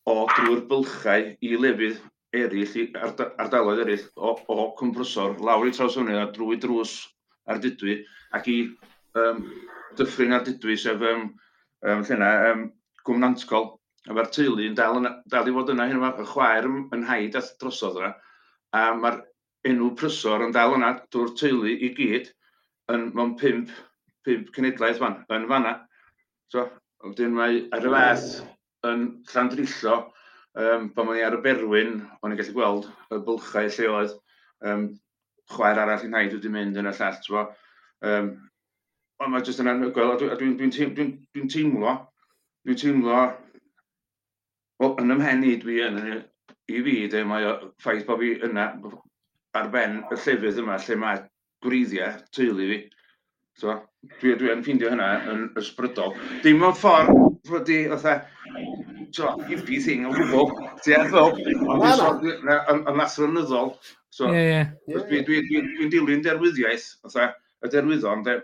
[0.10, 2.02] o drwy'r bylchau i lefydd
[2.42, 7.04] eraill, i ardaloedd eraill o, o Cwmbrysor, lawr i traws Trawsfynu a drwy drws
[7.52, 8.00] ar dydwy,
[8.38, 8.58] ac i
[9.22, 9.42] um,
[10.00, 11.28] dyffryn ar dydwy, sef um,
[11.86, 12.68] um, llena, um,
[13.08, 13.72] gwmnantgol,
[14.10, 16.82] a mae'r teulu yn dal, yn, dal i fod yna, hyn yma, y chwaer yn,
[16.96, 18.14] yn haid at drosodd yna,
[18.76, 19.22] a mae'r
[19.70, 22.32] enw prysor yn dal yna drwy'r teulu i gyd,
[22.94, 23.72] yn, mewn pimp,
[24.26, 25.78] pimp cenedlaeth fan, yn fanna.
[26.54, 26.68] So,
[27.06, 28.28] wedyn mae ar y fath
[28.86, 29.96] yn Llandrillo,
[30.62, 34.16] um, pan o'n i ar y berwyn, o'n i'n gallu gweld y bylchau lle oedd
[34.70, 34.86] um,
[35.54, 37.54] chwaer arall yn haid wedi mynd yn y llall, ti'n
[38.06, 38.28] Um,
[39.24, 41.94] ond mae jyst yn anhygoel, a dwi'n dwi, dwi, dwi, dwi teimlo,
[42.68, 43.22] dwi'n teimlo,
[44.84, 46.02] o, yn ymhen i dwi yn,
[46.70, 48.68] i fi, de, mae o ffaith bod fi yna
[49.56, 51.24] ar ben y llefydd yma lle mae
[51.66, 52.80] gwreiddiau teulu fi.
[53.62, 53.78] So,
[54.20, 56.16] dwi, dwi yn ffeindio hynna yn ysbrydol.
[56.44, 57.14] Dim ond ffordd
[57.48, 58.18] fod i, otha,
[59.16, 60.52] so, hippie thing o gwbl,
[60.84, 61.40] ti ethol,
[61.72, 63.78] ond yn math rynyddol,
[64.16, 64.68] So, yeah, yeah.
[64.88, 67.34] Dwi'n dwi, dwi, dwi dilyn derwyddiaeth, fatha,
[67.66, 68.36] y derwyddon, de,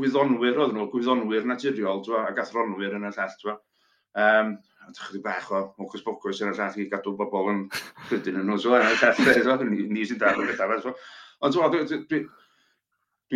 [0.00, 3.34] gwyddonwyr oedd nhw, gwyddonwyr naturiol, twa, ac athronwyr yn y llall.
[3.42, 3.56] Twa.
[4.16, 7.60] Um, a chydig bach o mwcus bocus yn y llall i gadw bobl yn
[8.08, 10.80] rydyn yn nhw, so, yn y llall, so, ni, ni sy'n darfod beth arall.
[10.86, 10.94] So.
[11.44, 12.22] Ond twa, dwi, dwi, dwi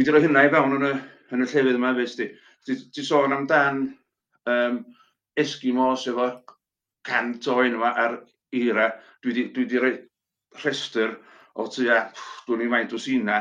[0.01, 0.95] wedi rhoi hynna i fewn yn y,
[1.37, 2.31] yn y llefydd yma, fes di.
[2.65, 3.85] Ti sôn amdan
[4.49, 4.81] um,
[5.37, 6.31] Eskimos efo
[7.05, 8.19] cant oen yma ar
[8.57, 8.89] Eira,
[9.21, 9.95] dwi wedi rhoi
[10.65, 11.19] rhestr
[11.55, 12.01] o tua,
[12.49, 13.41] dwi'n i faint o sina,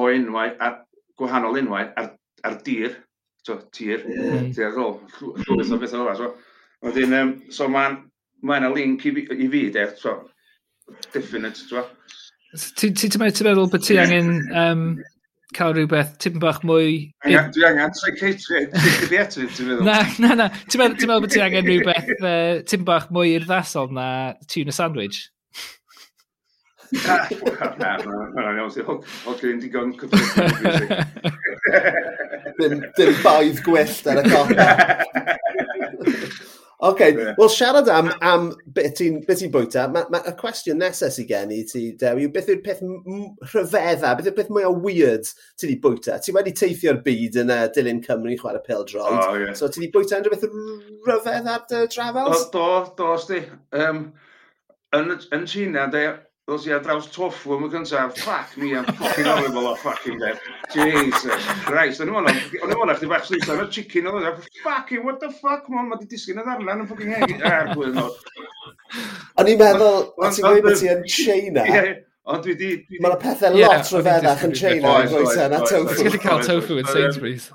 [0.00, 0.80] o enwau, ar,
[1.18, 2.10] gwahanol enwau, ar,
[2.44, 2.98] ar dir,
[3.44, 4.50] so, tir, yeah.
[4.54, 5.80] tir ar ôl, llwyth o mm.
[5.82, 6.34] bethau o'r so,
[6.84, 7.96] Wedyn, um, so mae'n
[8.44, 10.18] ma yna link i fi, i fi de, so,
[11.14, 11.86] definite, so.
[12.54, 14.82] Ti, ti, ti meddwl bod ti angen um,
[15.56, 16.98] cael rhywbeth tipyn bach mwy...
[17.24, 19.86] Dwi angen psychiatri, ti'n meddwl?
[19.88, 20.50] Na, na, na.
[20.68, 24.06] Ti'n meddwl bod ti angen rhywbeth uh, tipyn bach mwy urddasol na
[24.50, 25.24] tuna sandwich?
[27.04, 27.94] Na,
[28.34, 28.90] mae'n iawn sydd.
[28.92, 30.88] Ond gen i'n digon cyfrifol.
[32.98, 34.68] Dim baedd gwyllt ar y copa.
[36.84, 37.34] OK, yeah.
[37.36, 41.52] wel siarad am, am beth ti'n ti bwyta, mae ma, y cwestiwn nesaf sy'n gen
[41.54, 42.82] i ti, Dewi, yw beth yw'r peth
[43.54, 46.18] rhyfedda, beth yw'r peth mwy o weird ti wedi bwyta?
[46.20, 49.54] Ti wedi teithio'r byd yn uh, Dilyn Cymru chwarae pil droed, oh, yeah.
[49.56, 50.44] so ti wedi bwyta unrhyw beth
[51.08, 52.44] rhyfedd ar dy drafels?
[52.52, 53.40] Do, do, do, sti.
[53.80, 54.04] Um,
[54.98, 56.04] yn, yn China, de,
[56.44, 60.18] Dos i ar draws tofu am y cyntaf, ffac mi am ffocin horrible o ffocin
[60.20, 60.42] beth.
[60.74, 65.30] Jesus Christ, o'n i'n mwyn chdi bach sleitha, o'n chicken o'n i'n ffocin, what the
[65.38, 67.38] fuck, mon, ma di disgyn y ddarlan yn ffocin hegi.
[67.48, 68.10] Er, gwyn o.
[69.40, 71.64] O'n i'n meddwl, o ti'n gweud bod ti yn China?
[71.64, 71.94] Ie,
[72.28, 72.70] Ond dwi di...
[73.00, 75.48] Mae yna pethau lot rhyfeddach yn China yn gweithio e?
[75.52, 75.96] na tofu.
[75.96, 77.50] Ti'n gallu cael tofu yn Sainsbury's.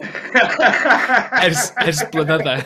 [1.90, 2.64] Ers blynyddau.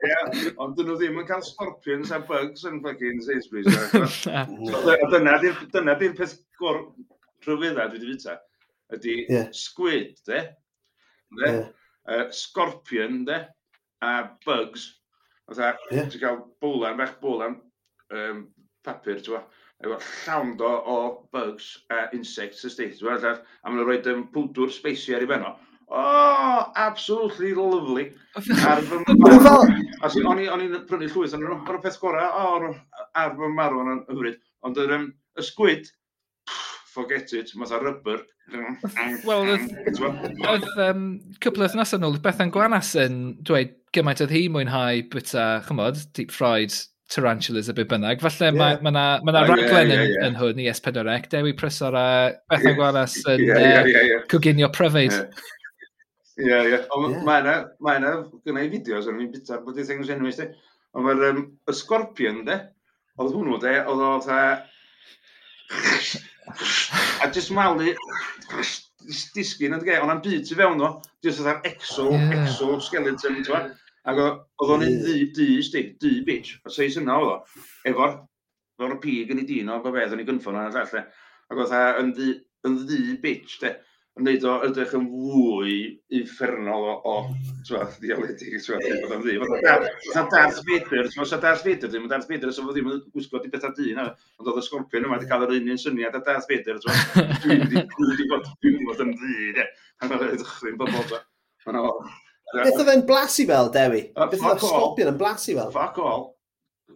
[0.00, 4.24] Ie, ond dyn nhw ddim yn cael scorpions a bugs yn ffagin Sainsbury's.
[5.12, 6.80] Dyna di'r peth gor
[7.44, 8.38] rhyfedda dwi wedi fita.
[8.96, 9.50] Ydy yeah.
[9.52, 10.40] squid, de?
[11.38, 11.50] de?
[11.50, 11.68] Yeah.
[12.08, 13.42] Uh, scorpion, de?
[14.02, 14.14] A
[14.46, 14.88] bugs.
[15.50, 16.08] Fytha, yeah.
[16.08, 17.58] ti'n cael bwlan, bach bwlan
[18.16, 18.44] um,
[18.86, 19.44] papur, ti'n
[19.80, 20.96] efo llawn do o
[21.32, 22.90] bugs a insects ysdi.
[23.04, 24.00] A maen nhw'n rhoi
[24.32, 25.54] pwdwr speisi ar ei benno.
[25.90, 26.02] O,
[26.76, 28.12] absolutely lovely.
[28.36, 29.64] Ar fy marw.
[30.02, 32.68] O'n i'n prynu llwyth, o'n o'r peth gorau o'r
[33.18, 34.38] ar fy marw yn hyfryd.
[34.66, 35.90] Ond yr um, y ysgwyd,
[36.90, 38.22] forget it, mae'n rybr.
[39.24, 39.52] Wel,
[40.50, 41.04] oedd um,
[41.42, 46.00] cwpl o thnos yn ôl, Bethan Gwanas yn dweud gymaint oedd hi mwynhau byta, chymod,
[46.16, 46.74] deep fried
[47.10, 48.22] tarantulas a byd bynnag.
[48.22, 48.56] Falle yeah.
[48.56, 50.26] mae yna ma, ma, ma oh, raglen yeah, yeah, yeah.
[50.26, 52.06] yn, yn hwn i S4C, Dewi Prysor a
[52.52, 52.78] Bethan yeah.
[52.78, 54.20] Gwaras yn yeah, yeah, yeah, yeah.
[54.22, 55.16] Uh, coginio pryfyd.
[55.16, 55.48] Yeah.
[56.40, 56.80] Ie, ie.
[56.96, 58.12] Ond mae yna, mae yna,
[58.46, 60.50] gynnau fideos o'n fi'n bita, bod i things enwys, de.
[60.96, 62.56] Ond mae'r um, y scorpion, de,
[63.20, 64.40] oedd hwnnw, de, oedd o tha...
[67.20, 67.92] A jyst malu,
[69.36, 72.34] disgyn, ond ge, ond am byd tu fewn o, jyst oedd ar exo, yeah.
[72.40, 73.62] exo skeleton, ti'n fa?
[74.10, 78.16] Ac oedd o'n un ddi, ddi, sti, ddi bitch, a seis yna oedd o, efo'r,
[78.80, 81.04] efo'r pig yn ei dyn o, bo beth yn ei gynffon o'n all,
[81.50, 82.32] Ac oedd e yn ddi,
[82.68, 83.72] yn ddi bitch, de
[84.20, 85.74] yn neud o ydych yn fwy
[86.20, 87.14] uffernol o, o
[87.66, 89.44] twad, dialedig, twad, bod am ddim.
[90.10, 93.40] Sa Darth Vader, sa Darth Vader ddim yn Darth Vader, so fod ddim yn gwisgo
[93.40, 96.24] di bethau dyn, ond oedd y scorpion yma wedi cael yr un un syniad a
[96.26, 96.80] Darth Vader,
[97.44, 101.22] dwi'n wedi bod, dwi'n bod yn dyn, a mae'n edrychyn bobl,
[102.50, 104.02] Beth oedd e'n blasu fel, Dewi?
[104.16, 105.70] Beth oedd scorpion yn blasu fel?
[105.74, 106.24] Fuck all.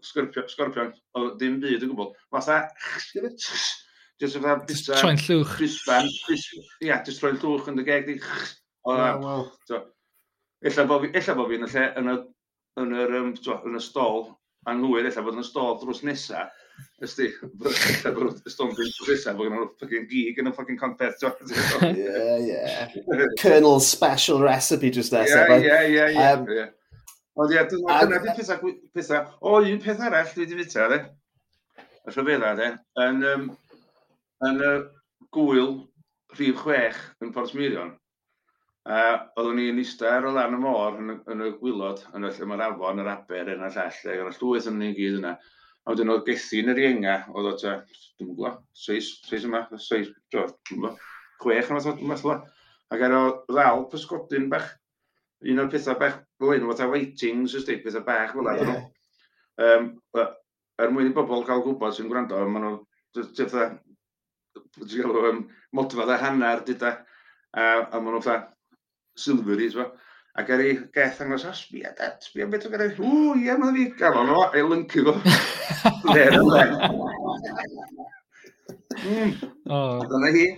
[0.02, 0.90] Scorpion, scorpion,
[1.38, 2.16] ddim byd yn gwybod.
[2.34, 2.64] Fatha,
[4.20, 4.98] Just fatha bita...
[5.00, 5.56] Troi'n llwch.
[5.58, 6.10] Crisban.
[6.84, 8.18] Ia, just troi'n llwch yn dy geg di.
[8.84, 9.80] O, yeah,
[10.64, 12.18] ella bod fi, ella bo fi yn y lle, yn y,
[12.82, 14.28] yn yr, um, yn y stol,
[14.70, 16.46] anghywir, ella bod yn y stol drws nesa.
[17.04, 17.26] Ysdi,
[17.94, 21.26] ella bod y stol drws nesa, bod yna'n ffocin gig yn y ffocin contest.
[21.90, 22.06] Ie,
[22.54, 23.26] ie.
[23.42, 25.42] Colonel special recipe just nesa.
[25.58, 26.30] Yeah, ie, ie, ie.
[26.30, 26.72] Um, yeah.
[27.34, 31.00] Ond ie, dyna di pethau, pethau, o un peth arall dwi wedi fita, de,
[31.82, 32.68] y rhyfedda, de,
[33.02, 33.48] yn, um,
[34.48, 34.72] yn y
[35.34, 35.76] gwyl
[36.34, 37.92] rhif chwech yn Portsmirion,
[38.84, 39.00] a
[39.38, 42.48] oeddwn ni'n eista ar o lan y môr yn, yn y gwylod, yn y lle
[42.50, 45.34] mae'r afon, yr aber, yn y llall, ac yn y llwyth yn ni'n gyd yna.
[45.84, 47.74] A wedyn oedd gethin yr ienga, oedd o ta,
[48.18, 51.00] dwi'n gwybod, seis, seis yma, seis, dwi'n gwybod,
[51.42, 52.46] chwech yma, dwi'n gwybod,
[52.92, 54.70] ac ar o ddal pysgodyn bach,
[55.44, 58.84] un o'r pethau bach, fel un, fatha weightings, ysdi, pethau bach fel yeah.
[59.64, 59.90] Um,
[60.82, 62.78] er mwyn i bobl cael gwybod sy'n gwrando, maen nhw,
[64.80, 65.44] galw, um,
[65.76, 66.96] modfa dda hanner, dyda.
[67.54, 68.54] A, a maen nhw'n fatha
[69.18, 69.90] silveries, fa.
[70.34, 73.06] Ac ar ei geth angos, o, sbia, dad, sbia beth o gyda fi.
[73.06, 75.14] O, ie, mae fi gafon o, ei lyncu fo.
[76.08, 76.72] Fer yn len.
[79.70, 80.48] A dyna hi.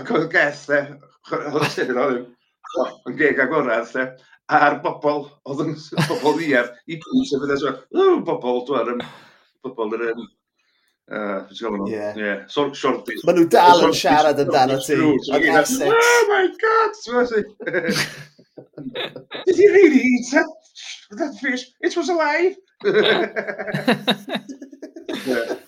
[0.00, 0.80] Ac oedd geth, de,
[1.42, 4.06] oedd y sydd e, oedd yn geg agorad, de,
[4.56, 5.76] a'r bobl, oedd yn
[6.08, 7.74] bobl ddiaf, i pwys y fydda, so,
[8.24, 9.04] bobl, dwi'n
[9.64, 10.24] bobl yr
[11.10, 11.44] Uh,
[11.86, 12.14] yeah.
[12.16, 12.42] yeah.
[12.48, 14.96] So, short, Maen nhw dal yn siarad amdano ti.
[14.96, 15.92] Yn Essex.
[15.92, 16.92] Oh my god!
[19.44, 20.48] Did he really eat that,
[21.20, 21.66] that fish?
[21.80, 22.56] It was alive!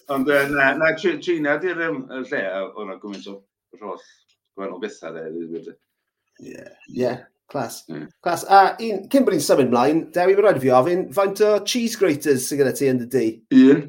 [0.09, 3.37] Ond na, na, Gina, di'r um, lle o'na gwmynt o
[3.83, 4.01] roll
[4.57, 5.77] gwahanol bethau dde.
[6.41, 6.65] Ie,
[6.97, 7.13] ie,
[7.53, 7.83] clas.
[8.25, 11.45] Clas, a un, cyn bod ni'n symud mlaen, Dewi, mae'n rhaid i fi ofyn, faint
[11.45, 13.27] o cheese graters sydd gyda ti yn dy di?
[13.61, 13.87] Un.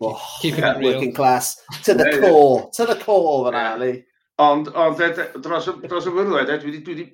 [0.00, 0.94] Oh, Keeping it real.
[0.94, 1.60] Working class.
[1.84, 2.70] To the core.
[2.74, 4.04] To the core, fan Ali.
[4.38, 5.00] Ond, ond,
[5.42, 7.06] dros, dros y bwrdd dwi wedi, dwi wedi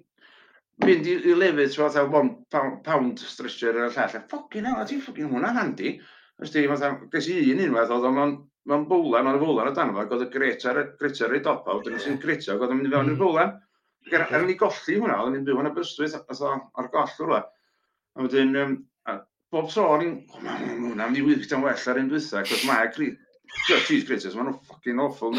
[0.85, 4.19] mynd i, i lefydd, fatha, one pound, pound stretcher yn y llall.
[4.29, 5.95] Ffocin hell, a ti'n ffocin hwnna'n handi.
[6.43, 9.91] Ys Ysdi, fatha, ges i un unwaith, oedd o'n Mae'n bwlan, mae'n bwlan o dan
[9.93, 12.93] yma, oedd y gretar, gretar ei dop awd, yn sy'n gretar, oedd yn mynd i
[12.95, 13.21] fewn i'r mm.
[13.21, 13.51] bwlan.
[14.09, 17.43] Er ni golli hwnna, oedd o'n byw yn y bystwyth, oedd ar goll rhywle.
[18.17, 18.79] A wedyn, um,
[19.55, 22.01] bob tro o'n i'n, o, ma ma' ma' hwnna'n mynd i wyth yn well ar
[22.01, 22.91] un dwytha, cos mae
[23.65, 25.37] cheese graters, maen nhw'n ffucking awful.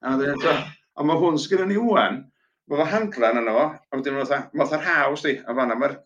[0.00, 2.20] A mae hwn sgynnu ni wwan,
[2.70, 5.76] mae fo handlan yno fo, a wedyn mae'n fatha, mae'n fatha'r haws di, a fanna
[5.78, 5.96] mae'r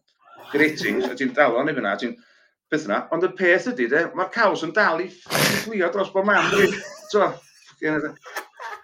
[0.52, 2.14] gratings, a ti'n dal o'n efo na, ti'n
[2.72, 6.28] beth yna, ond y peth ydy, de, mae'r caws yn dal i fflio dros bod
[6.28, 6.70] man, dwi,
[7.12, 7.28] so,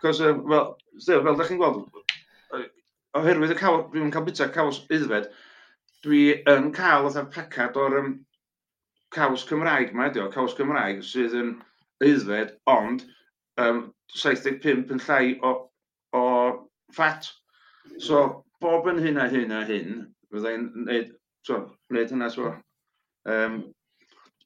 [0.02, 0.66] cos, fel,
[1.06, 1.84] fel da chi'n gweld,
[3.18, 5.30] oherwydd y caws, dwi'n cael bita caws uddfed,
[6.04, 8.12] dwi yn cael oedd pacad o'r um,
[9.14, 11.54] caws Cymraeg mae ydi o, caws Cymraeg sydd yn
[12.04, 13.04] aeddfed, ond
[13.60, 13.82] um,
[14.14, 15.52] 75 yn llai o,
[16.16, 16.24] o
[16.94, 17.30] ffat.
[18.02, 21.14] So, bob yn hyn a hyn a hyn, fyddai'n gwneud,
[21.46, 22.52] so, gwneud hynna, so.
[23.28, 23.62] Um,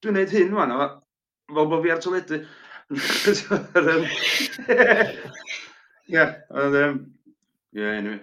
[0.00, 0.86] dwi'n gwneud hyn, fan o,
[1.54, 2.44] fel bod fi ar toledu.
[6.14, 6.24] Ie,
[6.60, 6.78] ond,
[7.74, 8.20] ie, anyway.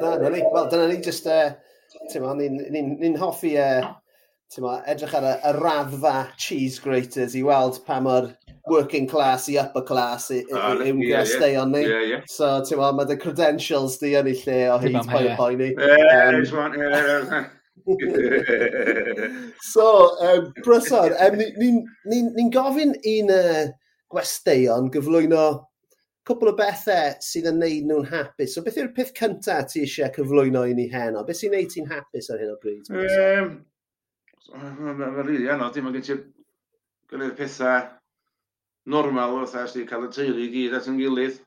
[0.00, 0.42] Na, na ni.
[0.52, 1.52] Wel, dyna ni, just, uh,
[2.10, 3.90] ti'n ma, ni'n ni, ni hoffi uh,
[4.64, 8.32] ma, edrych ar y, y raddfa cheese graters i weld pa mor
[8.70, 11.84] working class i upper class yw'n gwesteion ni.
[12.30, 15.60] So, ti'n ma, mae dy credentials di yn ei lle o hyd pwy o pwy
[15.60, 15.70] ni.
[19.70, 19.86] So,
[20.26, 21.70] um, Brysor, um, ni'n ni,
[22.10, 23.64] ni, ni gofyn un uh,
[24.10, 25.46] gwesteion gyflwyno
[26.28, 28.54] cwbl o bethau sydd yn neud nhw'n hapus.
[28.54, 31.24] So beth yw'r peth cyntaf ti eisiau cyflwyno i ni heno?
[31.26, 32.90] Beth sy'n neud ti'n hapus ar hyn o bryd?
[32.90, 33.52] Um,
[34.50, 36.16] Mae'n rili anodd, dim ond gen ti
[37.10, 37.86] gilydd pethau
[38.90, 41.38] normal o fatha, ysdi cael y teulu i gyd at yn gilydd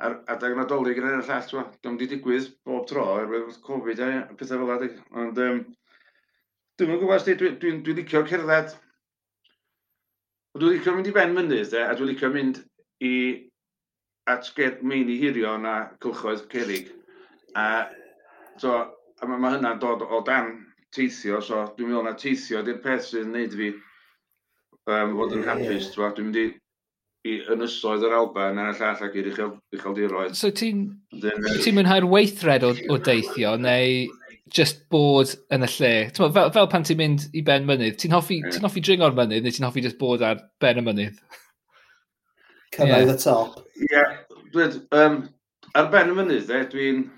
[0.00, 1.64] ar adeg nadolig yn yr llall, twa.
[1.84, 4.96] Dwi'n di digwydd bob tro, erwydd Covid a pethau fel adeg.
[5.22, 5.60] Ond um,
[6.80, 8.74] dwi'n gwybod gwybod, dwi'n dwi, dwi licio cerdded.
[10.56, 12.62] Dwi'n licio mynd i ben mynydd, de, a dwi'n licio mynd
[13.06, 13.14] i
[14.30, 16.90] at get meini hirio na cylchoedd cerig.
[17.58, 17.86] A,
[18.62, 18.74] so,
[19.20, 20.52] a mae ma hynna'n dod o dan
[20.94, 23.70] teithio, so dwi'n meddwl na teithio ydy'r peth sy'n neud fi
[24.90, 26.14] um, fod yn hapus, yeah.
[26.16, 26.46] dwi'n mynd i,
[27.30, 30.38] i ynysoedd yr Alban a'r llall ac i'r uchel ucheldiroedd.
[30.38, 30.86] So ti'n
[31.62, 34.08] ti mwynhau'r weithred o, o deithio, neu
[34.50, 35.92] just bod yn y lle?
[36.16, 38.56] Tma, fel, fel pan ti'n mynd i ben mynydd, ti'n hoffi, yeah.
[38.56, 41.22] ti hoffi dringo'r mynydd, neu ti'n hoffi just bod ar ben y mynydd?
[42.74, 43.14] Cynnau yeah.
[43.14, 43.62] y top.
[43.78, 44.76] Ie, yeah.
[44.98, 45.22] um,
[45.78, 47.08] ar ben y mynydd, e, dwi'n...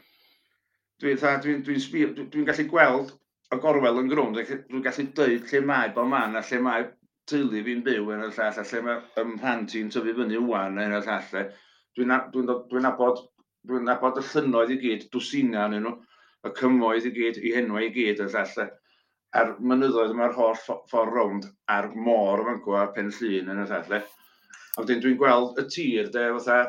[1.03, 3.09] Dwi'n dwi, dwi, dwi, dwi, dwi gallu gweld
[3.53, 6.87] y gorwel yn grwnd, dwi'n gallu dweud lle mae bo man a lle mae
[7.29, 10.81] teulu fi'n byw yn y llall, a lle mae ym mhan ti'n tyfu fyny wwan
[10.81, 11.35] yn y llall.
[11.41, 11.51] Eh.
[11.97, 13.21] Dwi'n dwi dwi nabod,
[13.69, 15.93] dwi nabod y llynnoedd i gyd, dwsina yn nhw,
[16.49, 18.65] y cymoedd i gyd, i henwau i gyd y llall.
[18.65, 18.71] Eh.
[19.41, 23.99] A'r mynyddoedd yma'r holl ffordd rownd a'r môr yma'n gwa pen llun yn y llall.
[23.99, 24.07] Eh.
[24.73, 26.63] A wedyn dwi'n gweld y tir, de, fatha,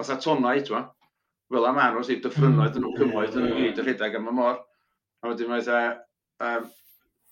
[0.00, 0.90] fatha tonnau, twa.
[1.52, 2.78] fel am anwys i dyffrynoedd mm.
[2.78, 4.60] yn nhw cymoedd yn nhw gyd y rhedeg am y môr.
[5.22, 5.80] A wedyn mae dda,
[6.42, 6.70] um,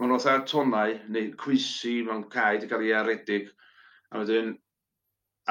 [0.00, 3.48] mae'n otha tonau, neu cwysi mewn cae wedi cael ei aredig.
[4.10, 4.52] A wedyn,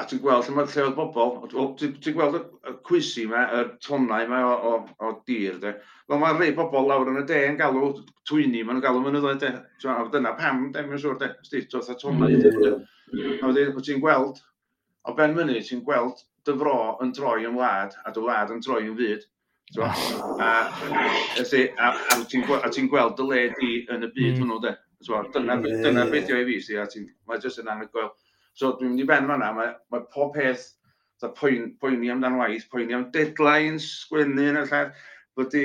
[0.00, 4.24] a ti'n gweld lle mae lle oedd bobl, ti'n gweld y cwysi yma, y tonnau
[4.24, 4.72] yma o, o,
[5.04, 5.74] o dir, de.
[6.08, 7.92] Wel mae rei bobl lawr yn y de yn galw
[8.28, 9.52] twyni, maen nhw'n galw mynyddoedd, de.
[9.92, 11.32] A dyna pam, de, mae'n siŵr, de.
[11.46, 12.40] Sti, oedd y tonnau.
[13.10, 13.36] Mm.
[13.42, 14.40] A wedyn, ti'n gweld,
[15.04, 18.64] o ben myny, ti'n gweld dy fro yn troi yn wlad, a dy wlad yn
[18.64, 19.28] troi yn fyd.
[19.78, 19.90] A,
[20.42, 24.40] a, a ti'n gweld dy le di yn y byd mm.
[24.42, 24.72] hwnnw, de.
[25.00, 25.84] Dyna, yeah, hmm.
[25.84, 28.10] dyna beth yw ei fi, si, a ti'n, mae jyst yn anhygoel.
[28.52, 30.66] So, dwi'n mynd i ben fan'na, mae, mae pob peth,
[31.22, 34.82] da poen, poeni amdan waith, poeni am deadlines, sgwennu yn y lle,
[35.38, 35.64] bod i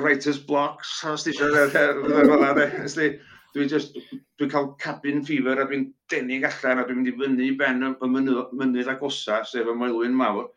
[0.00, 3.12] writer's blocks, os ti eisiau,
[3.52, 3.94] dwi just,
[4.40, 7.92] dwi cael cabin fever a dwi'n denig allan a dwi'n mynd i fyny ben y
[8.08, 10.48] mynydd agosa, sef y moelwyn mawr,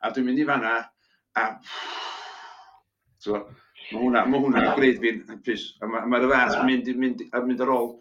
[0.00, 0.76] a dwi'n mynd i fan'na
[1.40, 1.44] A...
[3.24, 3.38] So,
[3.90, 5.68] mae hwnna, mae hwnna gwneud fi'n hapus.
[5.82, 7.94] A mae'r ma fath yn mynd, mynd, mynd ar ôl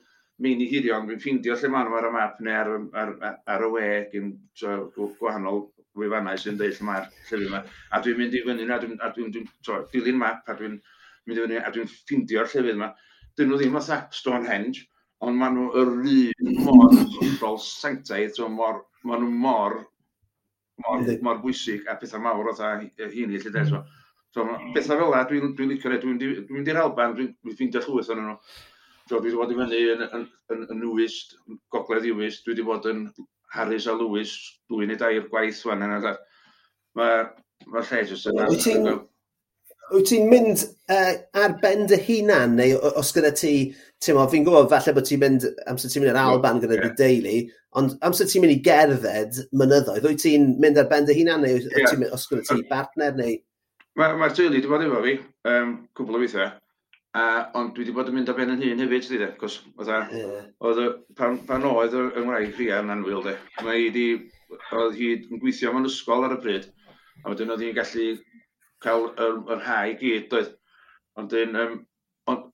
[0.43, 3.65] mi'n i hirion, fi'n ffindio lle maen nhw ar y map neu ar, ar, ar
[3.67, 5.63] y we gyn so, gwahanol
[5.99, 7.61] wefannau sy'n deud lle mae'r llefydd yma.
[7.93, 10.79] A dwi'n mynd i fyny a dwi'n dwi, dwi, dwi, dilyn map a dwi'n
[11.27, 12.91] mynd i fyny a dwi'n ffindio'r llefydd yma.
[13.37, 14.85] Dyn nhw ddim fatha Stonehenge,
[15.23, 19.79] ond maen nhw yr un mor control sanctaidd, so mor, maen nhw mor
[20.81, 23.65] mor, mor bwysig a pethau mawr o ta hyn i lle de.
[23.69, 23.99] So, mm.
[24.33, 28.11] so pethau fel yna, dwi'n dwi licio rhaid, dwi'n mynd i'r Alban, dwi'n ffeindio llwyth
[28.13, 28.37] o'n nhw.
[29.09, 31.37] So, dwi wedi bod i fyny yn, yn, yn, yn Newist,
[31.73, 33.07] Gogledd Iwist, dwi wedi bod yn
[33.53, 34.35] Harris a Lewis,
[34.71, 36.15] dwy neu dair gwaith fan yna.
[36.97, 37.25] Mae
[37.69, 38.47] ma lle jyst yna.
[38.49, 38.87] Wyt ti'n
[39.91, 43.53] Wyt ti'n mynd uh, ar ben dy hunan neu o- os gyda ti
[44.03, 46.91] ti'n t'mo' fi'n gwybod falle bod ti'n mynd amser ti'n mynd i'r Alban gyda dy
[46.99, 47.35] deulu
[47.79, 51.57] ond amser ti'n mynd i gerdded mynyddoedd wyt ti'n mynd ar ben dy hunan neu
[51.57, 53.37] wyt wyt ti'n mynd os gyda ti partner, neu...
[53.99, 55.15] Mae'r ma teulu wedi bod efo fi,
[55.51, 56.51] um, cwbl o weithiau,
[57.13, 57.23] a,
[57.59, 59.91] ond dwi wedi bod yn mynd ar ben yn hun hefyd, dwi de, cos oedd
[60.15, 60.93] yeah.
[61.19, 64.07] pan, pan oedd yng Ngwraig fi yn anwyl, de, mae hi wedi,
[64.79, 66.69] oedd hi yn gweithio mewn ysgol ar y bryd,
[67.23, 68.07] a wedyn oedd hi'n gallu
[68.83, 70.53] cael yr, yr ha i gyd, doedd.
[71.19, 71.75] Ond dyn, um,
[72.31, 72.49] ond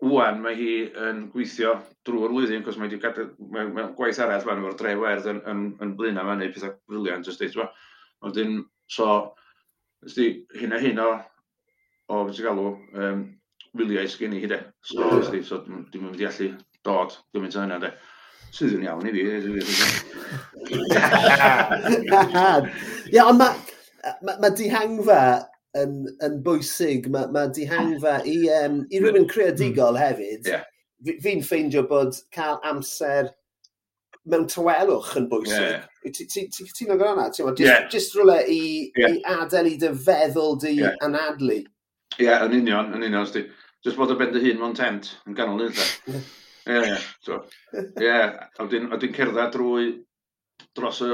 [0.00, 0.74] wwan mae hi
[1.08, 1.74] yn gweithio
[2.08, 5.42] drwy'r flwyddyn, cos mae wedi gadael, mae, mae gwaith arall fan efo'r dre werdd yn,
[5.50, 7.68] yn, yn blin am neu pethau briliant, ysdi, ti'n
[8.20, 8.58] Ond dyn,
[8.92, 9.32] so,
[10.04, 10.26] ysdi,
[10.60, 11.10] hyn a hyn o,
[12.12, 12.66] o, beth i galw,
[13.00, 13.20] um,
[13.76, 14.58] wyliau sgen i hi, de.
[14.84, 16.48] So, ysdi, so, dim yn mynd i allu
[16.84, 17.90] dod, dim yn hynna, de.
[18.50, 19.20] Sydd yn iawn i fi.
[23.14, 23.54] Ie, ond mae
[24.26, 25.22] mae ma dihangfa
[25.80, 30.04] yn, yn bwysig, mae ma dihangfa i, um, i rhywun creadigol hmm.
[30.04, 30.48] hefyd.
[30.50, 30.66] Yeah.
[31.24, 33.30] Fi'n ffeindio bod cael amser
[34.28, 35.86] mewn tawelwch yn bwysig.
[36.04, 37.30] Ti'n ogor hwnna?
[37.92, 38.60] Just rhywle i,
[38.98, 39.16] yeah.
[39.16, 40.98] i adael i dy feddwl di yeah.
[41.06, 41.62] anadlu.
[42.18, 43.26] Ie, yeah, yn union, yn union.
[43.28, 43.46] Sti.
[43.86, 45.76] Just bod y bend y hun mewn tent yn ganol nid.
[45.78, 46.20] lle.
[46.70, 47.36] Ie, ie.
[48.04, 49.86] Ie, a wedyn cerdded drwy
[50.76, 51.08] dros y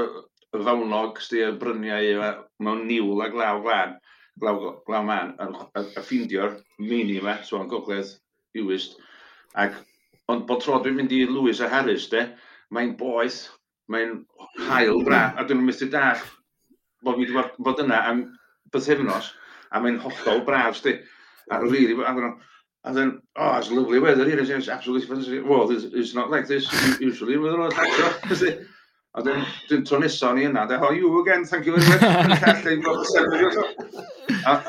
[0.57, 2.29] y fawnog sydd y bryniau yma,
[2.63, 3.95] mewn niwl a glaw glan,
[4.41, 8.15] glaw, glaw man, a, a a ffindio'r mini yma, so yn gogledd
[8.57, 8.97] iwist.
[9.63, 9.77] Ac,
[10.31, 12.25] ond bod tro dwi'n mynd i Lewis a Harris, de,
[12.75, 13.43] mae'n boeth,
[13.93, 14.19] mae'n
[14.67, 16.23] hael bra, a dwi'n methu dall
[17.05, 18.25] bod fi wedi bod yna am
[18.73, 19.31] bythefnos,
[19.71, 20.97] a mae'n hollol braf, sti.
[21.53, 22.35] A rili, a dwi'n
[22.87, 24.39] And then, oh, it's lovely weather here.
[24.39, 25.45] It's absolutely fantastic.
[25.45, 28.66] Well, it's, it's not like this usually with a lot of
[29.17, 33.07] A dyn, dyn tro nesaf ni yna, dweud, oh, you again, thank you very much.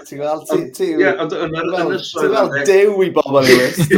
[0.09, 0.87] Ti'n gweld, ti...
[0.97, 3.93] Ti'n gweld dew i bobl i wist.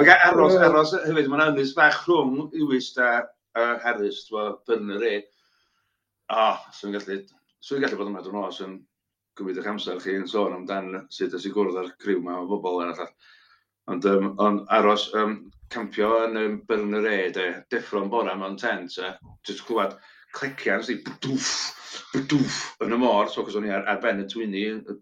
[0.00, 3.12] Ac aros, aros, hefyd, mae'n ynys fach rhwng i wist a,
[3.54, 5.14] a Harris, dwi'n bynner i.
[6.34, 7.20] O, swn i'n gallu,
[7.62, 8.74] swn gallu bod yma dwi'n nos yn
[9.38, 12.50] gymryd eich amser chi yn sôn amdan sut ys i gwrdd ar criw yma o
[12.50, 13.14] bobl yn all.
[13.94, 15.38] Ond um, on, aros, um,
[15.70, 19.12] campio yn um, Byrner E, de, deffro'n bora mewn tent, a
[19.46, 19.96] Jyst clywed
[20.36, 21.52] clecian, sy'n i bwdwff,
[22.14, 24.98] bwdwff, yn y môr, so, cos o'n i ar, ar ben y twyni, yn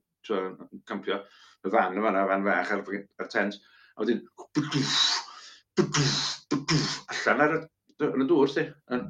[0.89, 1.23] campio,
[1.65, 2.85] y fan yma, fan fach ar,
[3.25, 3.59] ar tent,
[3.97, 4.23] a wedyn,
[4.57, 5.01] bwdwff,
[5.81, 6.21] bwdwff,
[6.53, 7.65] bwdwff, allan ar y,
[8.13, 9.03] yn y dŵr, ti, e,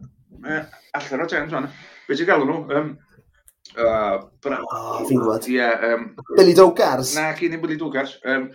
[1.02, 1.70] allan o'r tent, fan,
[2.08, 2.96] be ti'n galw nhw, um,
[3.76, 4.56] Uh, bra...
[4.72, 5.44] Oh, fi'n gwybod.
[5.50, 5.58] Ie.
[5.58, 6.06] Yeah, um,
[6.38, 7.10] Billy Dogars.
[7.18, 8.14] Na, cyn i'n Billy Dogars.
[8.24, 8.46] Um,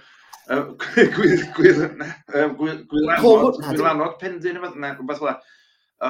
[3.63, 5.35] Gwylanod pendyn rhywbeth fel
[6.03, 6.09] O,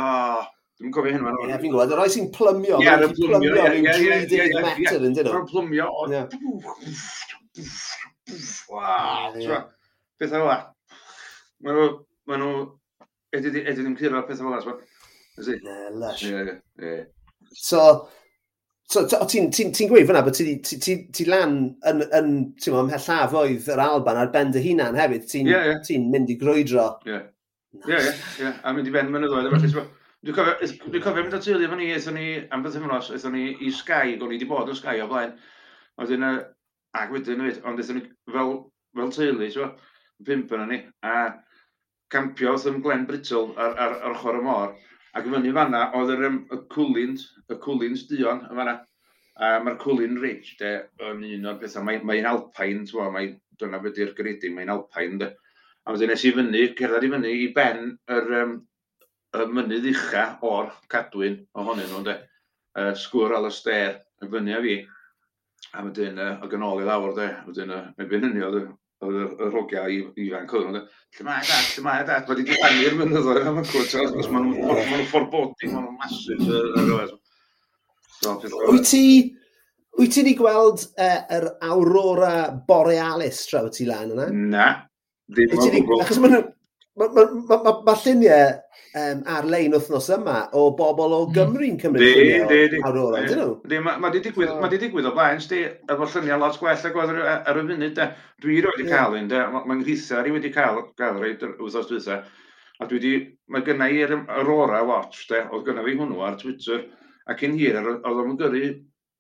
[0.82, 1.52] Dwi'n cofio hyn fan hwn.
[1.52, 2.80] Ie, fi'n gwybod, yr rhai sy'n plymio.
[2.82, 3.54] Ie, yn plymio.
[3.54, 4.46] Ie, ie,
[4.82, 4.94] ie.
[5.30, 5.88] Yn plymio.
[8.74, 9.38] Waw,
[10.18, 10.58] pethau fel la.
[11.64, 11.86] Mae nhw,
[12.32, 12.52] mae nhw,
[13.38, 14.76] edrych ddim cyrraedd pethau fel la.
[15.68, 16.26] Ne, lush.
[16.32, 16.98] Ie, ie.
[17.54, 17.80] So,
[18.92, 21.56] So, ti'n ti, ti gweud fyna bod ti, ti, ti, ti lan
[21.90, 25.80] yn, yn ti'n mwyn llafoedd yr Alban ar ben dy hunan hefyd, ti'n yeah, yeah.
[25.88, 26.90] ti mynd i grwydro.
[27.10, 27.22] Ie,
[27.88, 28.02] ie,
[28.44, 29.50] ie, a mynd i ben mynyddoedd.
[29.56, 29.86] Felly,
[30.28, 33.34] dwi'n cofio, dwi'n cofio mynd o teulu efo ni, eithon ni, am beth ymwnos, eithon
[33.38, 35.34] ni i Sky, go'n ni wedi bod yn Sky o blaen.
[36.04, 36.28] Oedden,
[37.00, 38.54] ac wedyn nhw, ond eithon ni fel,
[39.00, 39.72] fel teulu, so,
[40.28, 41.16] pimp yna ni, a
[42.14, 44.76] campio wrth ym Glen Brittle ar, ar, ar, ochr y môr.
[45.14, 48.80] Ac fyny fanna, oedd yr, um, y cwlins, y cwlins dion yn fanna.
[49.38, 50.72] A mae'r cwlin Ridge, de,
[51.10, 55.20] yn un o'r pethau, mae'n mae alpain, twa, mae, dyna beth yw'r gredi, mae'n alpain,
[55.22, 55.30] de.
[55.86, 58.56] A wedyn nes i fyny, cerdded i fyny i ben yr um,
[59.38, 62.18] y mynydd ucha o'r cadwyn ohonyn nhw, de.
[62.74, 64.78] Uh, sgwr al y stair, yn fyny a fi.
[65.74, 67.30] A wedyn, uh, ag yn ôl i lawr, de.
[67.50, 68.62] Wedyn, uh, erbyn hynny, oedd
[69.04, 70.80] oedd yr hogiau ifanc oedd nhw'n
[71.18, 75.06] lle mae dad, lle mae dad, wedi difanu'r mynyddoedd am y cwrt, achos maen nhw'n
[75.12, 77.14] fforbodi, maen nhw'n masus ar gyfer.
[78.72, 79.04] Wyt ti,
[80.00, 82.34] wyt ti wedi gweld uh, yr aurora
[82.68, 84.28] borealis tra wyt ti lan yna?
[84.56, 84.68] Na,
[85.30, 86.04] ddim o gwbl.
[86.06, 86.44] Achos maen nhw,
[86.94, 88.50] Mae ma, ma, ma, ma lluniau
[89.02, 91.34] um, ar-lein wythnos yma o bobl o hmm.
[91.34, 93.54] Gymru'n cymryd lluniau ar ôl, ydyn nhw?
[93.72, 94.58] Di, mae di digwydd, so...
[94.62, 97.96] ma di digwydd o blaen, sti, efo lluniau lot gwell ag oedd ar y funud,
[97.98, 98.06] de.
[98.46, 99.40] Dwi roed i cael un, de.
[99.56, 102.20] Mae nghitha ar i wedi cael, gael rhaid wythnos dwytha.
[102.78, 103.14] A dwi di,
[103.50, 106.84] mae gynna i'r Aurora Watch, de, oedd gynna fi hwnnw ar Twitter,
[107.34, 108.68] ac yn hir, oedd o'n gyrru,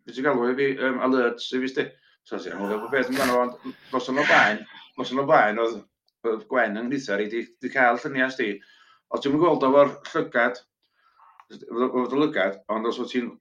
[0.05, 1.87] beth i'n galw e fi, um, alerts i fi, sti.
[2.29, 4.61] So, si'n hwnnw, beth yn gynnu, ond, nos yn o blaen,
[4.99, 5.81] nos o blaen, oedd
[6.23, 8.53] Gwen yng Nghythyr i wedi cael lluniau sti.
[9.13, 10.61] O ti'n gweld o'r llygad,
[11.69, 13.33] o'r lygad, ond os ti'n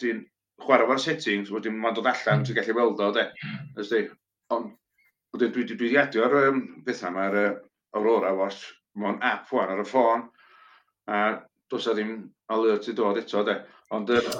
[0.00, 0.12] ti
[0.60, 2.46] chwarae efo'r settings, wedyn mae'n dod allan, hmm.
[2.46, 3.26] ti'n gallu weld o, de.
[3.40, 3.70] Hmm.
[3.82, 4.02] Ysdi.
[4.54, 4.74] Ond
[5.34, 7.48] wedyn dwi wedi adio'r um, bethau mae'r uh,
[7.96, 8.68] Aurora Watch,
[9.00, 10.26] mae'n app wan ar y ffôn,
[11.10, 11.22] a
[11.70, 12.14] does a ddim
[12.52, 13.56] alert i dod eto, de.
[13.96, 14.30] Ond yr...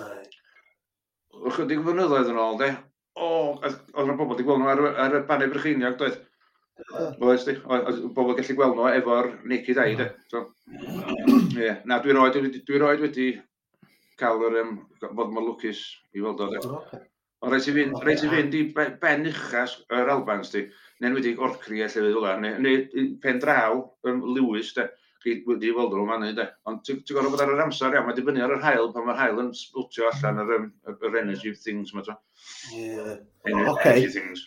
[1.50, 2.72] Ychydig fynyddoedd yn ôl, de,
[3.16, 6.18] o, oedd yna bobl wedi gweld nhw ar, ar y banau Brycheiniog, doedd.
[7.20, 7.54] Oes di,
[8.16, 10.08] bobl gallu gweld nhw efo'r naked eye, de.
[10.32, 10.46] So,
[11.56, 11.80] yeah.
[11.88, 13.30] Na, dwi'n roed, dwi roed wedi
[14.20, 14.76] cael yr, um,
[15.16, 15.82] bod mor lwcus
[16.16, 16.62] i weld o, de.
[17.40, 18.62] Ond rhaid i fynd, rhaid i fynd i
[19.00, 20.66] ben uchas yr Albans, di.
[21.00, 24.90] Neu'n wedi orcri e a llefydd fel neu, neu pen draw, um, Lewis, de.
[25.24, 26.46] Wedi weld nhw fan de.
[26.68, 29.08] Ond ti'n gorfod bod ar yr amser, iawn, mae di fyny ar yr hael, pan
[29.08, 32.04] mae'r hael yn sbwtio allan yr, yr energy things, ma
[32.72, 33.18] Ie.
[33.48, 34.44] Energy things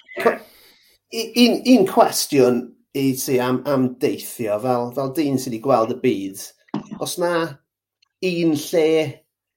[1.14, 2.61] un, un cwestiwn
[2.93, 6.45] i ti am, am deithio, fel, fel dyn sydd wedi gweld y byd,
[7.01, 7.34] os na
[8.24, 8.88] un lle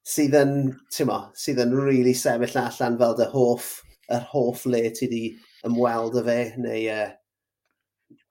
[0.06, 0.56] sydd yn,
[0.92, 3.70] ti'n mo, sydd yn really sefyll allan fel dy hoff,
[4.12, 5.22] yr hoff le ti wedi
[5.68, 7.08] ymweld y fe, neu uh,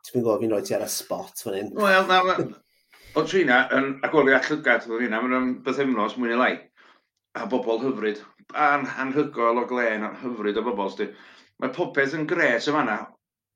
[0.05, 1.73] ti'n gwybod fi'n rhoi ti ar y spot fan hyn.
[1.81, 2.37] Wel, na, ma...
[3.15, 6.53] o Trina, yn agori all llygad fan hyn, mae'n bythymnos mwy neu lai,
[7.35, 8.21] a bobl hyfryd,
[8.53, 11.09] a'n anhygol o glen, a'n hyfryd o bobl, sti.
[11.63, 12.97] Mae popeth yn gres yma fanna,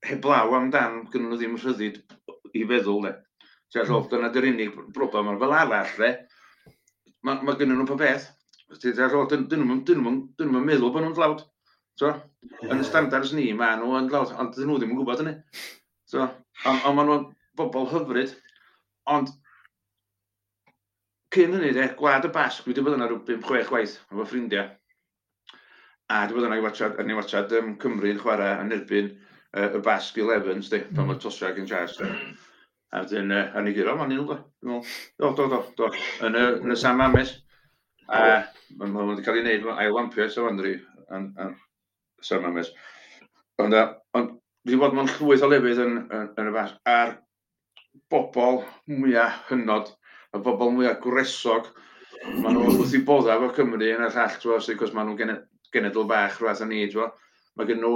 [0.07, 2.01] heblaw amdan, gyda nhw ddim rhyddid
[2.53, 3.13] i feddwl, Le.
[3.73, 4.09] Ti'n mm.
[4.11, 6.11] dyna dy'r unig broblem ar fel arall, Le.
[7.27, 8.29] Mae ma gynnu nhw pa beth.
[8.79, 11.43] Ti'n dyn nhw'n meddwl bod nhw'n dlawd.
[11.99, 12.69] So, hmm.
[12.71, 15.33] yn y standards ni, mae nhw yn dlawd, ond dyn nhw ddim yn gwybod hynny.
[16.07, 16.23] So,
[16.69, 17.25] ond on, maen nhw'n
[17.59, 18.31] bobl hyfryd,
[19.11, 19.33] ond
[21.35, 24.69] cyn hynny, de, gwlad y basg, dwi wedi bod yna rhyw 5-6 gwaith efo ffrindiau.
[26.07, 28.71] A dwi wedi bod yna i watchad, yn i watchad um, Cymru yn chwarae yn
[28.77, 29.11] erbyn
[29.57, 31.11] uh, y Basg 11s, di, pan mm.
[31.11, 31.63] mae Tosiag mm.
[31.63, 32.09] yn Charles, di.
[32.97, 34.39] A dyn, uh, a ni gyro, mae'n nil, do.
[35.21, 35.89] Do, do, do, do.
[36.25, 37.35] Yn y, yn y Sam Ames.
[38.09, 38.21] A
[38.79, 40.75] mae'n ma wedi cael ei wneud, ail lampio eto fan rhi,
[41.15, 41.27] yn
[42.25, 42.71] Sam Ames.
[43.61, 43.75] Ond,
[44.17, 46.79] ond, wedi bod mewn llwyth o lefydd yn, yn, yn y Basg.
[46.89, 47.15] A'r
[48.09, 49.93] bobl mwyaf hynod,
[50.33, 51.69] y bobl mwyaf gwresog,
[52.41, 54.39] maen nhw wrth i bodda efo Cymru yn y llall,
[54.81, 55.37] cos maen nhw'n
[55.73, 56.85] genedl bach rhywbeth yn ni,
[57.59, 57.93] mae gen nhw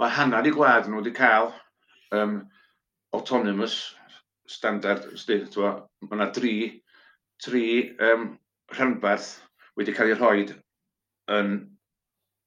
[0.00, 1.50] mae hanner i gwlad nhw wedi cael
[2.16, 2.38] um,
[3.16, 3.76] autonomous
[4.48, 6.54] standard, mae yna dri,
[7.44, 7.64] tri
[8.08, 8.30] um,
[8.72, 9.34] rhanbarth
[9.76, 10.46] wedi cael ei rhoi
[11.36, 11.52] yn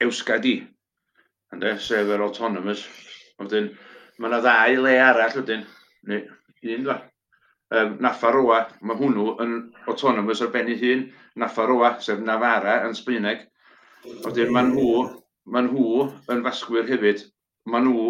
[0.03, 2.87] ewsgad ynddo, sef yr autonomous.
[3.37, 3.69] Wedyn,
[4.17, 5.65] mae yna ddau le arall wedyn,
[6.09, 6.23] neu
[6.73, 6.97] un dda.
[7.73, 9.53] Um, Naffa Roa, mae hwnnw yn
[9.89, 11.05] autonomous ar ben ei hun,
[11.41, 13.45] Naffa Roa, sef Nafara yn Sbaeneg.
[14.25, 15.05] Wedyn, mae nhw,
[15.53, 17.23] mae nhw yn fasgwyr hefyd
[17.69, 18.05] mae nhw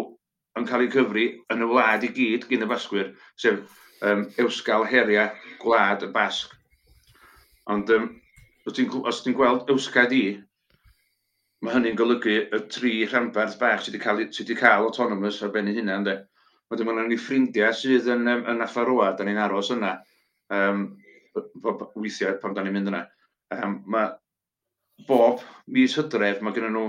[0.58, 3.60] yn cael eu cyfri yn y wlad i gyd gyn y basgwyr, sef
[4.06, 5.28] um, ewsgal heria
[5.62, 6.52] gwlad y basg.
[7.70, 8.10] Ond um,
[8.66, 10.24] os ti'n gweld ewsgad i,
[11.64, 15.52] mae hynny'n golygu y tri rhanbarth bach sydd wedi cael, sydd wedi cael autonomous ar
[15.54, 16.08] ben ei hunan.
[16.72, 19.94] Wedyn mae ni ffrindiau sydd yn, um, yn Affaroa, da ni'n aros yna,
[20.54, 20.84] um,
[21.96, 23.02] weithiau pan da ni'n mynd yna.
[23.54, 24.12] Um, mae
[25.08, 26.86] bob mis hydref, mae gen nhw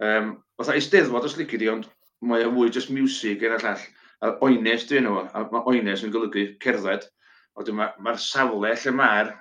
[0.00, 1.88] Um, Fatha eisteddfod os lici di, ond
[2.22, 3.82] mae o fwy just music yn y llall.
[4.22, 7.08] A oenes dwi nhw, a mae oenes yn golygu cerdded.
[7.58, 9.32] A mae'r ma safle lle mae'r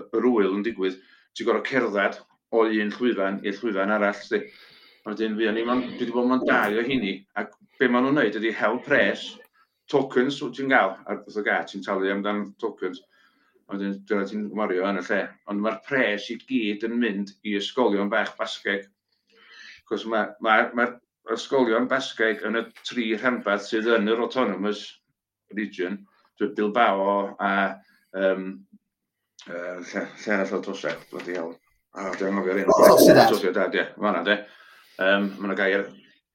[0.00, 0.98] yr wyl yn digwydd,
[1.36, 2.18] ti'n gorau cerdded
[2.50, 4.22] o un llwyfan i'r llwyfan arall.
[4.32, 4.40] Di.
[5.04, 7.46] A wedyn fi dwi wedi bod mewn dau o hynny, a
[7.78, 9.22] be maen nhw'n neud ydy hel pres,
[9.90, 13.00] tokens wyt ti'n gael, a'r beth o gat, ti'n talu amdan tokens.
[13.68, 15.20] A wedyn dyna ti'n wario yn y lle.
[15.48, 18.88] Ond mae'r pres i gyd yn mynd i ysgolion bach basgeg
[19.90, 20.86] Cos mae'r ma, ma,
[21.26, 24.84] ma ysgolion Basgeg yn y tri rhanbarth sydd yn yr Autonomous
[25.58, 25.96] Region,
[26.38, 27.08] dwi'n Bilbao
[27.42, 27.50] a
[28.14, 28.44] um,
[29.48, 31.56] uh, lle, lle arall o drosau, bloody hell.
[31.98, 32.70] A dwi'n anghofio'r un.
[32.92, 33.34] Sociedad.
[33.34, 33.88] Sociedad, ie.
[33.98, 34.38] Mae hwnna, de.
[35.00, 35.84] Um, Mae yna gair,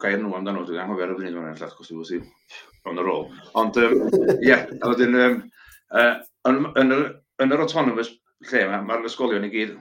[0.03, 3.29] gair nhw amdano, dwi'n anghofio'r un o'n enll, llall, cos dwi'n gwybod on the roll.
[3.61, 5.41] Ond, ie, yeah, a wedyn, um,
[5.95, 6.13] uh,
[6.51, 6.95] yn, yn,
[7.39, 8.11] yn yr autonomous
[8.49, 9.77] lle yma, mae'r ysgolion i gyd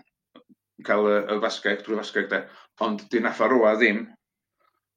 [0.87, 2.43] cael y, y fasgeg, drwy fasgeg de.
[2.85, 4.05] Ond dyn affa rwa ddim.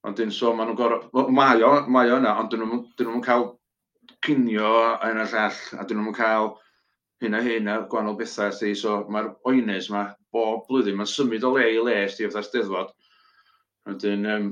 [0.07, 1.27] Ond dyn so, maen nhw'n gorau...
[1.33, 3.49] Mae o, mae o yna, ond dyn nhw'n cael
[4.25, 4.71] cinio
[5.05, 6.53] yn y llall, a dyn nhw'n cael
[7.21, 8.53] hyn a hyn a gwahanol bethau.
[8.53, 12.45] Sti, so mae'r oenes yma bob blwyddyn, mae'n symud o le i le, sti, fatha
[12.45, 12.93] steddfod.
[13.87, 14.47] Wedyn, um,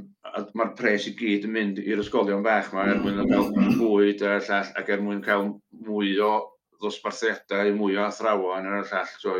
[0.55, 3.49] mae'r pres i gyd yn mynd i'r ysgolion bach yma, er mwyn cael
[3.81, 5.49] bwyd a llall, ac er mwyn cael
[5.89, 6.31] mwy o
[6.79, 9.35] ddosbarthiadau, mwy o athrawon a'r llall, so,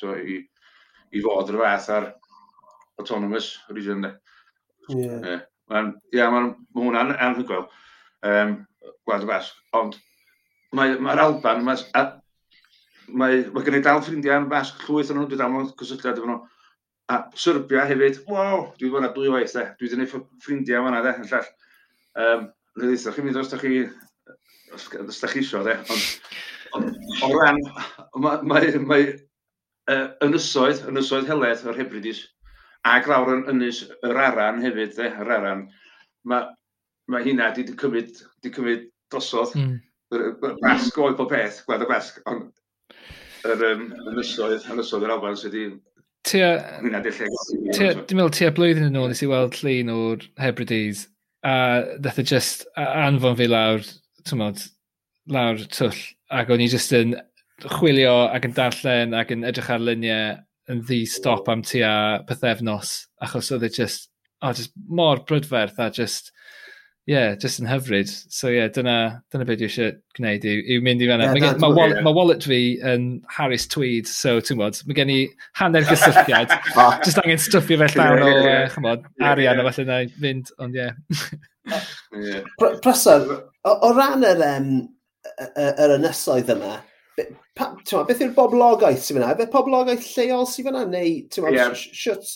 [0.00, 0.40] so i,
[1.14, 2.10] i fod yr fath ar
[3.00, 4.06] autonomous region.
[4.88, 5.20] Yeah.
[5.20, 5.40] Uh,
[5.72, 6.40] Mae'n yeah, ma,
[6.76, 7.62] ma hwnna'n anhygoel,
[8.28, 8.50] um,
[9.08, 9.94] Gwlad y Basg, ond
[10.76, 11.78] mae'r mae Alban, mae,
[13.08, 16.20] mae, mae gen i dal ffrindiau yn Basg llwyth yn nhw, dwi dal mewn cysylltiad
[16.20, 16.42] efo nhw.
[17.12, 19.64] A Serbia hefyd, wow, dwi wedi bod yna dwy waith, de.
[19.78, 21.50] dwi wedi gwneud ffrindiau yma de, yn llall.
[22.24, 23.84] Um, Nid ydych chi'n mynd os da chi
[24.74, 25.78] os da chi isio, de.
[26.74, 27.60] Ond, o ran,
[28.18, 29.04] mae mae, mae,
[29.92, 32.22] uh, ynysoedd, ynysoedd heledd o'r Hebridis,
[32.84, 35.66] a lawr yn ynys yr Aran hefyd, de, yr Aran,
[36.28, 36.50] mae
[37.12, 39.74] ma hynna wedi cymryd, di cymryd dosodd, mm.
[40.62, 42.46] basg oedd pob peth, gwlad y basg, ond
[43.48, 45.80] yr um, ynysoedd, ynysoedd yr Alban sydd wedi
[46.24, 51.02] Tia, tia, dwi'n meddwl tia blwyddyn yn ôl nes i weld llun o'r Hebrides
[51.44, 51.56] a
[52.00, 53.84] ddath e just anfon fi lawr,
[54.24, 54.62] tymod,
[55.28, 55.98] lawr twll
[56.32, 57.12] ac o'n i just yn
[57.62, 60.34] chwilio ac yn darllen ac yn edrych ar luniau
[60.72, 61.94] yn ddi-stop am tua
[62.28, 64.08] pethefnos, achos oedd e just,
[64.42, 66.30] oh, just mor brydferth a just,
[67.06, 68.08] yeah, just yn hyfryd.
[68.32, 71.28] So yeah, dyna, dyna beth dwi eisiau gwneud yw, yw mynd i fanna.
[71.28, 72.60] Yeah, mae ma wallet, ma wallet fi
[72.92, 75.18] yn Harris Tweed, so ti'n bod, mae gen i
[75.60, 76.56] hanner gysylltiad.
[77.04, 79.68] just angen stwffio fe llawn o, uh, chymod, arian yeah.
[79.68, 80.96] a falle na fynd, ond yeah.
[82.16, 82.40] yeah.
[82.80, 83.28] Prosor,
[83.68, 84.74] o, o ran yr, um,
[85.60, 86.78] yr ynysoedd yma,
[88.08, 89.34] beth yw'r boblogaeth sy'n fyna?
[89.38, 90.82] Beth poblogaeth lleol sy'n fyna?
[90.90, 91.74] Neu, ti'n yeah.
[91.74, 92.26] shut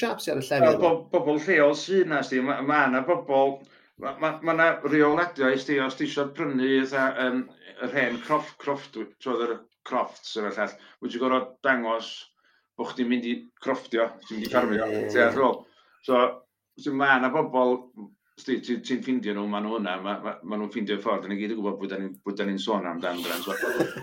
[0.00, 0.80] shop sy'n ar y llefydd?
[0.82, 2.42] Bo, bobl lleol sy'n na, sti.
[2.44, 3.60] Mae ma yna bobl...
[4.02, 7.44] Mae ma, ma yna reoladio sti, os ti eisiau prynu eitha, um,
[7.86, 9.52] yr hen croft, croft, troedd yr
[9.86, 10.74] crofts yr llall.
[11.02, 12.10] wyt ti'n gorfod dangos
[12.74, 15.60] bod chdi'n mynd i croftio, ti'n mynd i ffarmio, ti'n arall.
[16.02, 16.24] So,
[16.90, 17.78] mae yna bobl
[18.44, 21.52] Ti'n ti, ffindio nhw, maen nhw hwnna, maen ma, ma nhw'n ffindio'i ffordd, ni gyd
[21.54, 23.46] yn gwybod bwyd da ni'n sôn amdano Brans.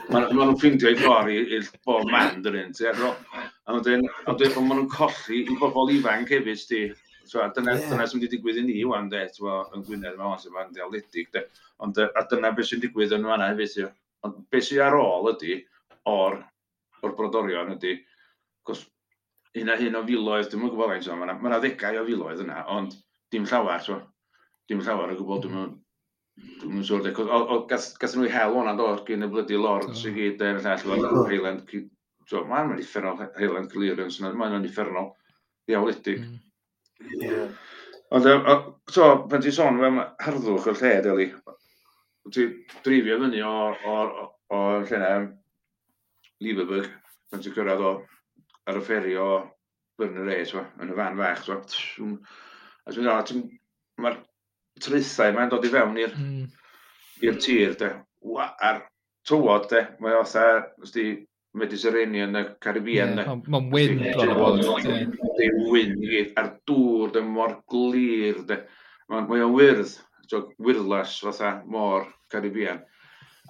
[0.08, 2.88] Maen ma nhw'n ffindio'i ffordd i'r bob man, dyn nhw'n ti.
[2.88, 6.80] A wedyn, maen nhw'n colli i bobl ifanc hefyd, ti.
[7.28, 11.44] Dyna sy'n wedi digwydd i ni, wan, de, yn Gwynedd, maen sy'n fan ddialedig, de.
[11.84, 13.86] Ond, a dyna beth sy'n digwydd yn fanna hefyd, ti.
[14.26, 15.60] Ond beth sy'n ar ôl ydy,
[16.10, 16.40] o'r,
[17.04, 17.94] or brodorion ydy,
[18.66, 18.88] cos
[19.60, 22.46] hyn a hyn o filoedd, dwi'n mwyn gwybod faint o, mae yna ddegau o filoedd
[22.48, 22.98] yna, ond
[23.32, 24.02] dim llawer, ti'n
[24.70, 25.80] dim llawer o gwbl, dwi'n meddwl.
[26.62, 27.02] Dwi'n yn siŵr,
[27.70, 30.86] gathen nhw i hel hwnna dod gyn y blydi lord sy'n gyd yn y llall,
[30.86, 31.74] fel Heiland,
[32.32, 35.12] mae'n mynd uffernol, Heiland Clearance, mae'n mynd uffernol,
[35.68, 36.24] ddiawledig.
[36.24, 37.52] Mm.
[38.16, 38.30] Ond,
[38.92, 41.28] so, pan ti'n sôn am harddwch o'r lle, Deli,
[42.32, 42.56] ti'n
[42.86, 43.78] drifio fyny o'r
[44.90, 45.12] lle na,
[46.44, 46.90] Lieberberg,
[47.32, 47.94] pan ti'n cyrraedd o,
[48.72, 49.30] ar y fferi o
[50.00, 51.62] Byrner Reis, yn y fan fach, so,
[52.04, 52.18] mm.
[52.88, 53.48] a ti'n meddwl,
[54.02, 54.22] mae'r
[54.84, 56.46] traethau mae'n dod i fewn i'r mm.
[57.28, 57.92] i'r tir, de.
[58.32, 58.84] Wa, ar
[59.30, 59.86] tywod, de.
[60.04, 60.48] Mae o tha,
[60.84, 61.10] ysdi
[61.58, 63.18] Mediterranean y Caribbean.
[63.20, 64.62] Yeah, Mae'n wyn bron o bod.
[64.88, 66.32] Mae'n wyn i gyd.
[66.40, 68.62] A'r dŵr, de, mor glir, de.
[69.12, 69.98] Mae o'n wyrdd,
[70.64, 72.80] wyrlas fatha mor Caribbean.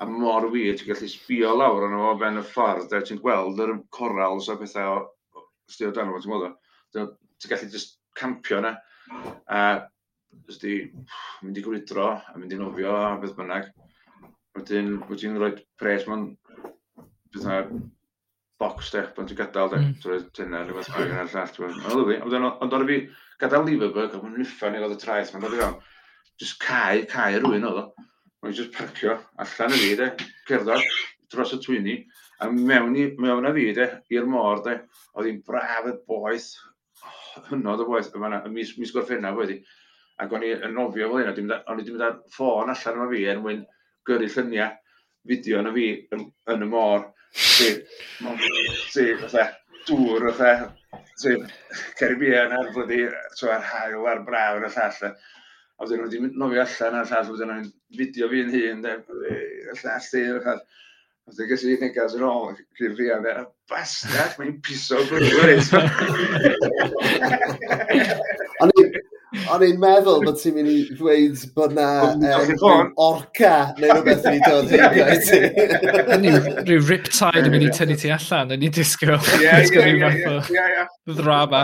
[0.01, 3.75] A mor wir, ti'n gallu sbio lawr arno fo ben y ffordd, ti'n gweld yr
[3.93, 5.43] corals a bethau o...
[5.69, 6.53] Sdi o dan o, ti'n gweld o.
[6.95, 8.73] Ti'n gallu just campio yna.
[9.51, 9.59] A
[10.51, 10.75] ydy
[11.45, 13.71] mynd i gwrydro a mynd i nofio a beth bynnag.
[14.57, 16.29] Wedyn, wedyn rhoi pres mewn
[17.31, 17.61] beth na
[18.61, 19.93] box de, pan ti'n gadael de, mm.
[20.03, 21.77] ti'n tynna rhywbeth bag yn all all.
[21.79, 22.99] Mae'n lyfli, ond o'n i fi
[23.41, 25.77] gadael Liverpool, mae'n niffan i fod y traeth, mae'n dod i fewn.
[26.41, 27.85] Just cae, cae rhywun oedd o.
[28.41, 30.11] Mae'n just parcio allan y fi de,
[30.49, 30.85] cerddor
[31.31, 31.95] dros y twyni,
[32.43, 34.77] a mewn, i, mewn a fi de, i'r môr de,
[35.15, 36.49] oedd hi'n braf y boeth,
[37.05, 39.61] oh, hynod o boeth, yma y mis, mis gorffennaf wedi,
[40.21, 43.21] Ac o'n i yn nofio fel hyn, o'n i ddim yn ffôn allan yma fi
[43.31, 43.63] er mwyn
[44.07, 44.71] gyrru lluniau
[45.27, 46.21] fideo yna fi yn,
[46.53, 47.01] yn y môr.
[47.31, 49.45] Ti, fatha,
[49.87, 50.69] dŵr, fatha,
[51.21, 51.31] ti,
[51.99, 55.15] Caribbean ar blydi, ar hael, ar braf, ar y llall.
[55.81, 57.65] A wedyn wedi nofio allan ar llall, wedyn o'n
[57.97, 58.93] fideo fi'n hun, y
[59.81, 60.61] llall dir, y llall.
[60.61, 65.65] A wedyn gysi negas yn ôl, gyda'r rhian, a bastard, mae'n piso gwrdd.
[69.31, 74.41] O'n i'n meddwl bod ti'n mynd i ddweud bod na um, orca neu rhywbeth yn
[74.43, 75.39] dod hynny i ti.
[76.67, 79.15] Rhyw riptide yn mynd i tynnu ti allan yn ei disgo.
[79.39, 80.35] Ie, ie, ie.
[80.51, 80.83] Ie, ie.
[81.15, 81.63] Ddrama.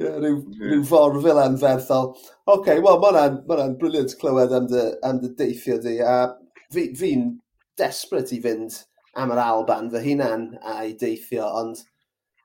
[0.00, 2.14] Rhyw ffordd fel anferthol.
[2.14, 5.98] Oce, okay, wel, mae'n briliant clywed am dy, am dy deithio di.
[6.00, 6.32] A
[6.72, 7.12] fi'n fi
[7.76, 8.80] desbryd i fynd
[9.20, 11.84] am yr Alban fy hunan a'i deithio, ond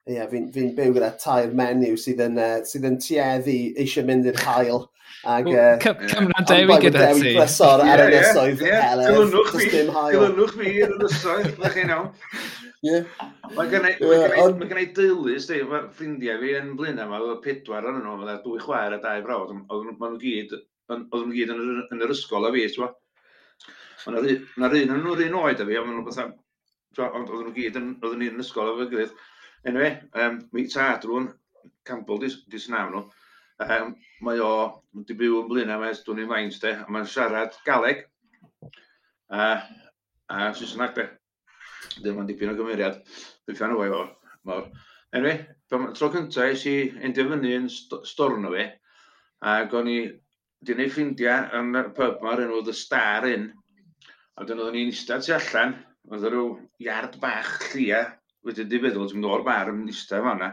[0.05, 4.05] Ie, yeah, fi'n fi byw gyda tair menyw sydd yn, uh, sydd yn tueddu eisiau
[4.05, 4.83] mynd i'r hael.
[5.33, 5.79] Ac, uh,
[6.11, 7.23] Cymra Dewi gyda ti.
[7.23, 9.09] Dewi blesor ar y nysoedd heledd.
[9.09, 12.13] Dilynwch fi, dilynwch fi i'r nysoedd, na chi'n iawn.
[12.85, 13.01] Ie.
[13.57, 18.21] Mae gen i dylu, sti, mae ffrindiau fi yn blin yma, oedd pedwar arnyn nhw,
[18.21, 20.53] oedd dwy chwaer a dau brawd, oedd nhw gyd,
[20.93, 22.91] oedd nhw'n gyd yn yr ysgol a fi, ti'n
[24.05, 28.45] Na'r un yn nhw'r un oed a fi, ond oedd nhw'n gyd yn, oedd nhw'n
[28.45, 29.15] ysgol a fi gyda'r
[29.65, 31.31] Anyway, um, mi tad rwan,
[31.85, 32.99] Campbell dis, dis snaw nhw,
[33.65, 33.93] um,
[34.25, 34.49] mae o,
[35.09, 38.03] di byw yn blin am dwi'n i'n faint de, a mae'n siarad galeg,
[39.33, 39.47] a,
[40.29, 41.05] a Saesneg de.
[42.03, 42.99] Dim yn dipyn o gymeriad,
[43.47, 44.03] dwi'n fan o fo
[44.45, 44.67] mawr.
[45.17, 45.39] Anyway,
[45.71, 46.75] tro cyntaf eis i
[47.07, 48.67] enderfynu yn storno fi,
[49.53, 53.49] ac o'n i wedi gwneud ffrindiau yn y pub ma'r enw The Star Inn,
[54.37, 55.73] a dyn oedden ni'n eistedd tu allan,
[56.11, 56.53] oedd rhyw
[56.85, 58.03] iard bach llia
[58.45, 60.51] Wedyn di feddwl, ti'n mynd o'r bar yn eistedd fan yna.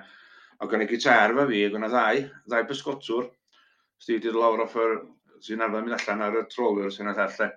[0.63, 3.27] A i gitar fe fi, gwneud ddau, ddau bysgotwr.
[4.01, 4.95] Sti wedi lawr off yr,
[5.45, 7.53] sy'n arfer mynd allan ar y troler sy'n arfer allan.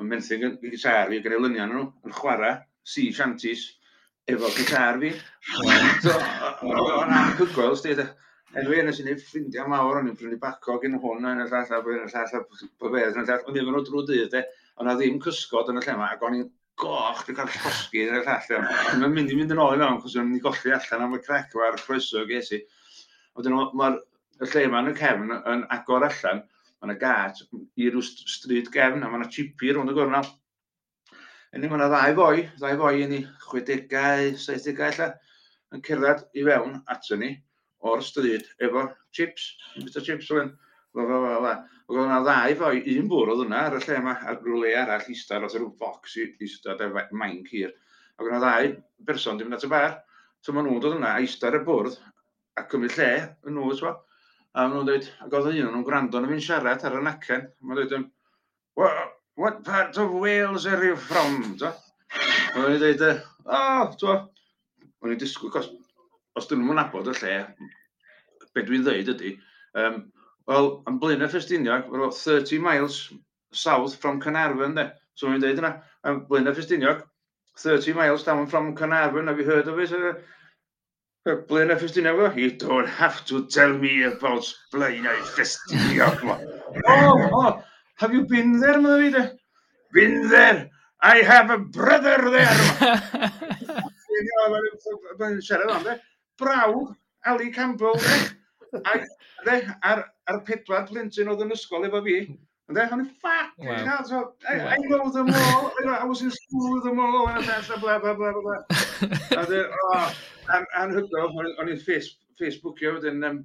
[0.00, 2.52] Yn menthyg gitar fi, gwneud lyniau nhw, yn chwarae,
[2.86, 3.66] sea shanties,
[4.30, 5.10] efo gitar fi.
[6.04, 6.14] so,
[6.70, 7.96] o'n anhygoel, sti,
[8.60, 11.68] Enwi yna sy'n ei ffrindiau mawr, o'n i'n prynu bacog yn hwn, yn y llall,
[11.70, 14.48] yn y llall, yn y llall, yn y llall, o'n i'n llall, yn y llall,
[14.78, 16.48] o'n y llall, yn llall, yn y llall, yn y llall, yn llall,
[16.80, 18.68] goch, dwi'n cael llosgi yn i'r allan.
[19.00, 21.20] Mae'n mynd i fynd yn ôl i mewn, chos o'n i golli allan am y
[21.24, 22.60] crec o'r croeso ges i.
[23.36, 23.98] Oedden nhw, mae'r
[24.46, 26.44] lle yma yn y cefn yn agor allan,
[26.80, 30.30] mae yna gat i rhyw stryd gefn, a mae yna chipi rhwng y gornal.
[31.52, 35.14] Yn mae yna ddau foi, ddau foi yn ei 60au, 70au allan,
[35.76, 37.34] yn cerdded i fewn ato ni
[37.86, 40.54] o'r stryd efo chips, bita chips o fewn,
[40.96, 41.54] la la la la.
[41.90, 44.68] Ac oedd yna ddau foi, un bwr oedd yna ar y lle yma, ar rhywle
[44.78, 47.72] arall istar, oedd rhyw fox i istar ar maen cyr.
[48.14, 48.68] Ac oedd yna ddau
[49.08, 49.96] berson di mynd at y bar.
[50.38, 51.96] So maen nhw'n dod yna, istar y bwrdd,
[52.54, 53.08] a cymryd lle
[53.42, 53.90] yn nhw, yswa.
[54.54, 57.02] A maen nhw'n dweud, ac oedd un o'n nhw'n gwrando na fi'n siarad ar y
[57.08, 57.42] nacen.
[57.58, 58.06] Maen nhw'n dweud,
[58.78, 59.10] well,
[59.42, 61.42] what part of Wales are you from?
[61.58, 61.72] Ta?
[62.54, 63.04] Maen nhw'n dweud,
[63.50, 64.14] oh, to.
[64.14, 65.74] Maen nhw'n disgwyl, os,
[66.38, 67.36] os dyn nhw'n nabod y lle,
[68.54, 69.34] be dwi'n dweud ydy,
[69.82, 70.00] um,
[70.50, 73.12] Wel, am blyn y Ffestiniog, we're about 30 miles
[73.52, 74.88] south from Carnarvon, de.
[75.14, 75.68] So mae'n dweud yna,
[76.02, 77.04] am blyn y Ffestiniog,
[77.62, 79.92] 30 miles down from Carnarvon, have you heard of it?
[79.92, 80.14] Uh,
[81.30, 86.40] uh blyn y Ffestiniog, you don't have to tell me about blyn y Ffestiniog, ma.
[86.88, 87.62] oh, oh,
[88.02, 89.38] have you been there, mae'n dweud.
[89.94, 90.68] Been there,
[91.00, 92.58] I have a brother there.
[95.20, 95.96] Mae'n siarad o'n, de?
[96.42, 98.39] Brawd, Ali Campbell, de?
[99.82, 102.22] ar, ar pedwar plentyn oedd yn ysgol efo fi,
[102.70, 103.84] And I went, fuck, wow.
[103.84, 104.66] hell, so I, wow.
[104.68, 105.72] I know them all.
[105.88, 107.28] I was in school with them all.
[107.28, 108.78] And blah, blah, blah, blah, blah.
[109.00, 110.14] and dweud, oh,
[110.54, 111.80] and, and anhygoel, o'n i'n
[112.38, 113.40] Facebookio, wedyn um,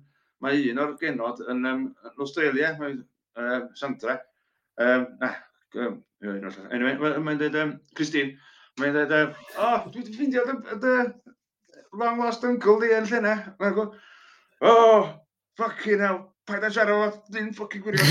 [0.46, 3.00] mae un o'r genod yn, um, yn Australia, mae
[3.42, 4.20] uh, Sandra,
[4.78, 5.32] um, na,
[5.82, 8.38] um, anyway, mae'n dweud, um, Christine,
[8.78, 10.46] mae'n dweud, um, oh, dwi'n ffeindio
[10.86, 10.96] dy
[11.98, 13.36] long lost uncle di yn lle na
[14.72, 15.14] oh,
[15.60, 18.06] fucking hell, paid a siarad o, dyn ffocin gwirio.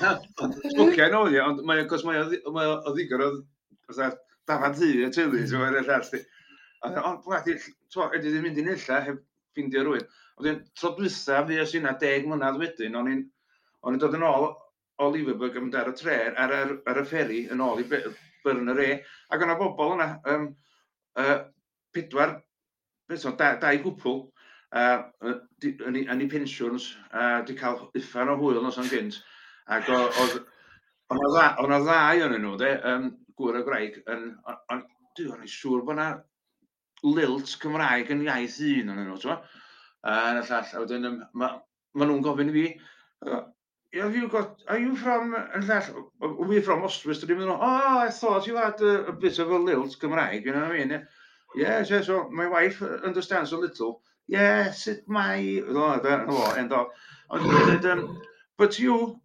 [0.00, 2.00] Sbwciau yn oedd, ond mae o,
[2.54, 3.30] mae o ddigon o,
[4.48, 6.24] dafad ddi y tylu, ti'n fawr eich arall.
[6.88, 9.20] Ond blad, ydy ddim mynd i'n illa heb
[9.52, 10.08] ffindio rhywun.
[10.38, 14.50] Ond dweud, tro dwytha fi os yna deg mlynedd wedyn, o'n i'n dod yn ôl
[15.00, 18.72] o Liverpool am dar y tren ar, ar, ar y fferi yn ôl i Byrn
[18.72, 18.90] y re.
[19.32, 20.46] Ac yna bobl yna, um,
[21.20, 21.38] uh,
[21.94, 22.38] pedwar
[23.10, 24.20] person, da, dau gwpl,
[24.76, 25.02] uh,
[25.88, 29.20] yn ei pensiwns, a di cael uffan o hwyl nos o'n gynt.
[29.70, 30.40] Ac oedd
[31.10, 34.28] o ddau o'n nhw, de, um, gwr o graig, yn,
[34.72, 34.84] o'n
[35.18, 36.10] dwi i'n siŵr bod yna
[37.16, 39.42] lilt Cymraeg yn iaith un o'n nhw, ti'n
[40.00, 41.56] Uh, yn y llall, a wedyn, mae
[42.00, 42.62] ma nhw'n gofyn i fi,
[43.92, 47.20] have you got, are you from, yn llall, are we from Ostwys?
[47.20, 50.54] Dwi'n mynd, oh, I thought you had a, a bit of a lilt Cymraeg, you
[50.54, 51.06] know what I mean?
[51.54, 54.02] Yes, yes, so my wife uh, understands a little.
[54.26, 55.60] Yes, it may.
[55.62, 56.86] Oh, that, oh, and uh,
[57.30, 58.22] And, um,
[58.56, 59.20] but you,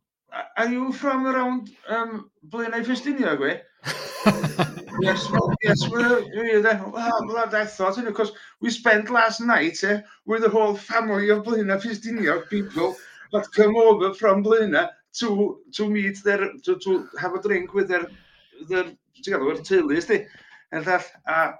[0.57, 3.61] are you from around um, Blaenau Festinia, gwe?
[5.01, 6.83] yes, well, yes, we're, we're there.
[6.91, 10.49] Well, oh, blood, I thought, you know, because we spent last night eh, with the
[10.49, 12.95] whole family of Blaenau Festinia people
[13.31, 17.87] that come over from Blaenau to to meet their, to, to have a drink with
[17.87, 18.07] their,
[18.67, 18.85] their,
[19.23, 20.27] together with teulu, ysti?
[20.71, 21.51] And that, uh,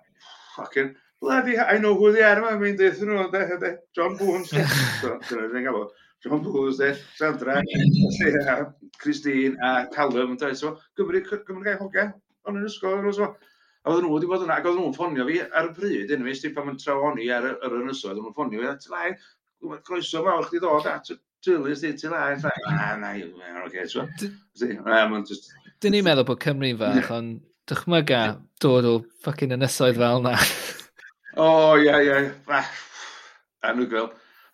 [0.56, 4.52] fucking, bloody, I know who they are, mae'n mynd eithyn nhw, de, de, John Boons,
[4.54, 4.66] de.
[5.02, 5.90] So, dyna ni'n uh, uh, gael
[6.26, 8.56] John Boons, de, Sandra, a
[9.02, 12.10] Christine, a Callum, de, so, Gymru, Gymru gael hogia,
[12.46, 13.36] ond yn ysgol, yn.
[13.86, 16.24] A oedden nhw wedi bod yna, ac oedden nhw'n ffonio fi ar y pryd, yn
[16.24, 19.12] ymwneud, pan mae'n trao honi ar yr ynysoedd, nhw'n ffonio fi, ti lai,
[19.86, 21.12] croeso mawr chdi ddod at
[21.46, 24.02] Trillis, ti, ti lai, ti lai, na, na, oce, so.
[24.02, 25.20] Um,
[25.84, 28.22] dyn ni'n meddwl bod Cymru'n fach, ond dychmyga
[28.62, 30.36] dod o ffocin ynysoedd fel na.
[31.46, 31.50] o,
[31.82, 32.20] ie, ie.
[32.48, 32.72] Ah,
[33.70, 34.12] anhygoel.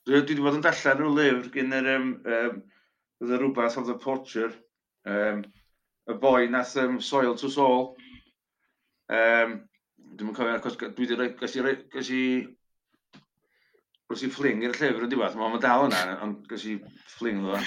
[0.07, 1.95] Dwi wedi bod yn darllen rhyw lyfr gen yr...
[1.95, 2.62] Um, um,
[3.22, 4.51] the rhywbeth of the Poacher,
[5.05, 5.43] um,
[6.09, 7.95] y boi nath um, Soil to Soul.
[9.09, 9.62] Um,
[10.18, 12.24] Dwi'n cofio, achos dwi wedi gallu
[14.12, 16.76] gwrs i fling i'r llyfr yn diwedd, mae'n dal yna, ond gwrs i
[17.16, 17.62] fling dda.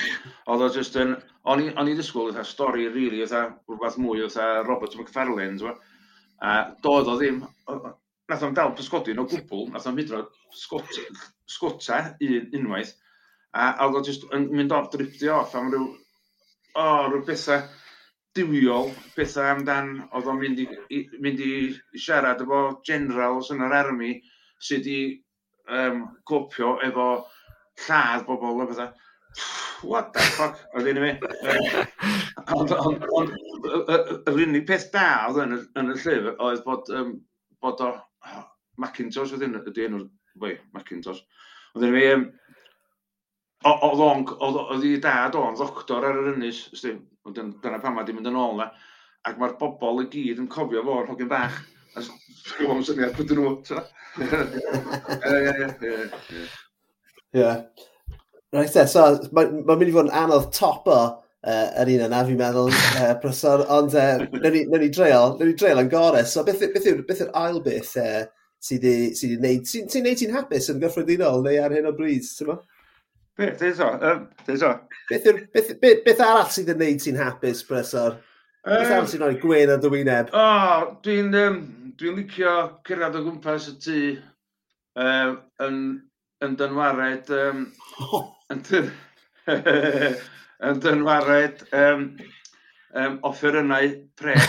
[0.52, 1.14] Oedd o just yn,
[1.48, 5.72] o'n i ddysgwyl eitha stori rili, really, eitha rhywbeth mwy, eitha Robert McFarlane, dwi.
[6.44, 7.40] A doedd o ddim,
[8.28, 10.26] nath o'n dal pysgodin o gwbl, nath o'n hydro
[10.60, 12.92] sgota un, unwaith,
[13.54, 15.88] a oedd o just yn mynd off, dripti off am ryw,
[16.74, 17.64] o, oh, rhyw bethau
[18.36, 21.52] diwiol, bethau amdan, oedd o'n mynd i, i, mynd i
[21.94, 24.16] siarad efo generals yn yr army,
[24.64, 25.00] sydd i
[25.68, 27.08] um, copio efo
[27.86, 28.92] lladd bobl o bethau.
[29.84, 31.12] What the fuck, oedd un i mi.
[32.54, 32.70] Ond
[34.30, 37.16] yr unig peth da oedd yn, yn y llyfr oedd bod, um,
[37.64, 38.46] bod o oh,
[38.80, 40.06] Macintosh oedd un ydy enw'r
[40.40, 41.20] boi, Macintosh.
[41.74, 42.24] Oedd un i mi, um,
[43.72, 48.30] oedd o'n, oedd i dad o'n ddoctor ar yr ynys, dyna pam mae di mynd
[48.30, 48.70] yn ôl na,
[49.24, 51.62] ac mae'r bobl i gyd yn cofio fo'r hogyn bach.
[51.94, 53.52] Rwy'n meddwl syniad pwy dyn nhw.
[54.20, 54.28] Ie,
[55.30, 56.46] ie, ie.
[57.40, 57.52] Ie.
[58.54, 60.98] Reit, so mae'n ma mynd i fod yn anodd topo
[61.44, 62.70] uh, yr un yna, fi'n meddwl,
[63.00, 66.26] uh, prosor, ond uh, nawn ni dreol, nawn ni dreol yn gorau.
[66.28, 68.22] So beth, beth yw'r beth yw ail beth uh,
[68.64, 72.26] sydd wedi gwneud, sy'n sy gwneud ti'n hapus yn gyffredinol neu ar hyn o bryd,
[72.26, 72.60] ti'n mo?
[73.38, 74.70] Beth, dweud so, um, dweud so.
[75.10, 78.18] Beth, beth, beth, beth arall sydd yn gwneud ti'n hapus, prosor?
[78.64, 80.30] Beth am sy'n rhoi gwen a dywyneb?
[80.32, 81.56] O, oh, dwi'n um,
[82.00, 82.54] dwi licio
[82.88, 83.96] cyrraedd o gwmpas y tŷ
[85.04, 85.34] um,
[85.66, 85.76] yn,
[86.46, 87.28] yn dynwared...
[87.36, 87.66] Um,
[88.54, 88.88] yn, dyn,
[90.70, 92.06] yn dynwared um,
[92.96, 94.48] um, offerynnau pres.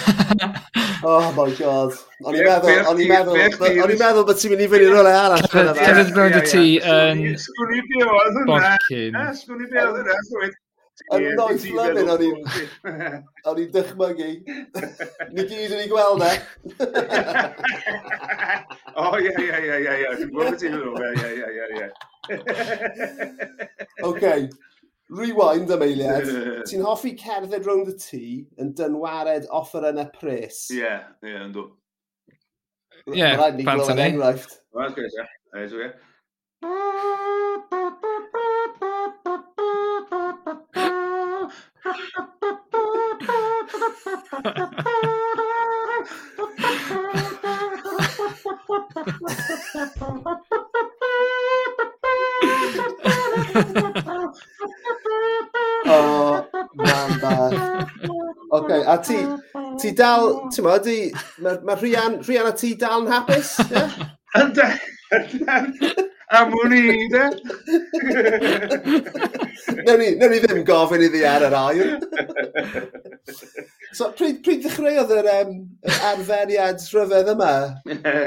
[1.12, 2.00] oh my god.
[2.24, 4.94] O'n i'n meddwl, o'n i'n meddwl, o'n i'n meddwl bod ti'n mynd i fynd i
[4.96, 5.50] rolau arall.
[5.52, 7.26] Cefyd mewn y tŷ yn...
[7.50, 8.78] Sgwni i be oedd hwnna.
[9.42, 10.56] Sgwn i be oedd hwnna.
[11.16, 12.38] Yn noes lyfyn o'n i'n...
[13.50, 14.30] O'n i'n dychmygu.
[15.36, 16.30] Ni gyd yn ei gweld e.
[18.96, 20.14] O, ie, ie, ie, ie, ie.
[20.22, 20.96] Dwi'n gwybod beth ti'n meddwl.
[21.04, 21.88] Ie, ie, ie, ie.
[24.08, 24.24] OK.
[25.16, 26.32] Rewind am eiliad.
[26.70, 28.24] Ti'n hoffi cerdded rownd y tŷ
[28.64, 30.58] yn dynwared offer yn y pres?
[30.72, 31.68] Ie, yeah, ie, yeah, yndw.
[33.12, 33.36] Ie, yeah,
[33.68, 34.52] bant yn enghraifft.
[34.74, 35.28] Wel, gwrs, ie.
[35.60, 35.92] Ie,
[55.86, 57.88] o, man bach.
[58.50, 59.18] Ok, a ti,
[59.80, 60.98] ti dal, ti'n ma, di,
[61.44, 63.56] mae ma rhian, rhian a ti dal yn hapus?
[63.72, 63.90] Yeah?
[64.42, 64.68] Ynddo,
[66.34, 67.26] am hwn i, de?
[69.86, 71.88] Newn ni, newn ni ddim gofyn iddi ar yr air.
[73.94, 75.52] so, pryd, pryd ddechreuodd yr um,
[76.12, 77.54] arferiad rhyfedd yma?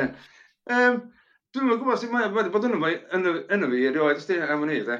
[0.74, 0.94] um,
[1.56, 2.92] Dwi'n gwybod sy'n mae, wedi bod yna fi,
[3.72, 4.96] fi erioed, ysdi, am hwn i, de?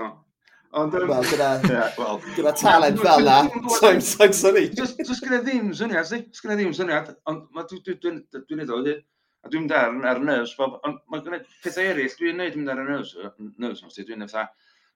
[0.00, 0.94] Ond...
[0.96, 1.48] Um, Wel, gyda,
[2.00, 3.38] well, gyda talent fel na,
[3.78, 4.60] so'n so'n so'n i.
[4.76, 6.18] Just gyda ddim syniad, si?
[6.26, 8.94] Just gyda ddim syniad, ond dwi'n dwi, dwi, dwi, dwi, dwi, dwi, dwi,
[9.42, 12.70] A dwi'n mynd ar, ar nerves, bob, ond mae gwneud pethau eraill, dwi'n neud mynd
[12.70, 13.14] ar y nerves,
[13.58, 14.34] nerves nos, dwi'n neud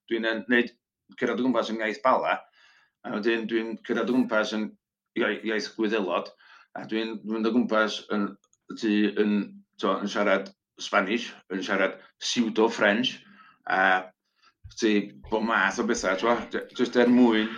[0.07, 0.73] dwi'n neud
[1.19, 2.37] cyrraedd o gwmpas yn iaith bala,
[3.03, 4.69] a wedyn dwi'n cyrraedd o gwmpas yn
[5.19, 6.31] iaith gwyddelod,
[6.79, 8.29] a dwi'n mynd o gwmpas yn,
[8.75, 8.93] tu,
[9.23, 9.37] yn,
[9.83, 13.17] to, yn siarad Spanish, yn siarad pseudo-French,
[13.67, 13.81] a
[14.79, 14.93] ti
[15.31, 16.37] bod math o bethau, twa,
[16.77, 17.51] just er mwyn,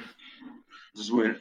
[0.97, 1.37] just mwyn,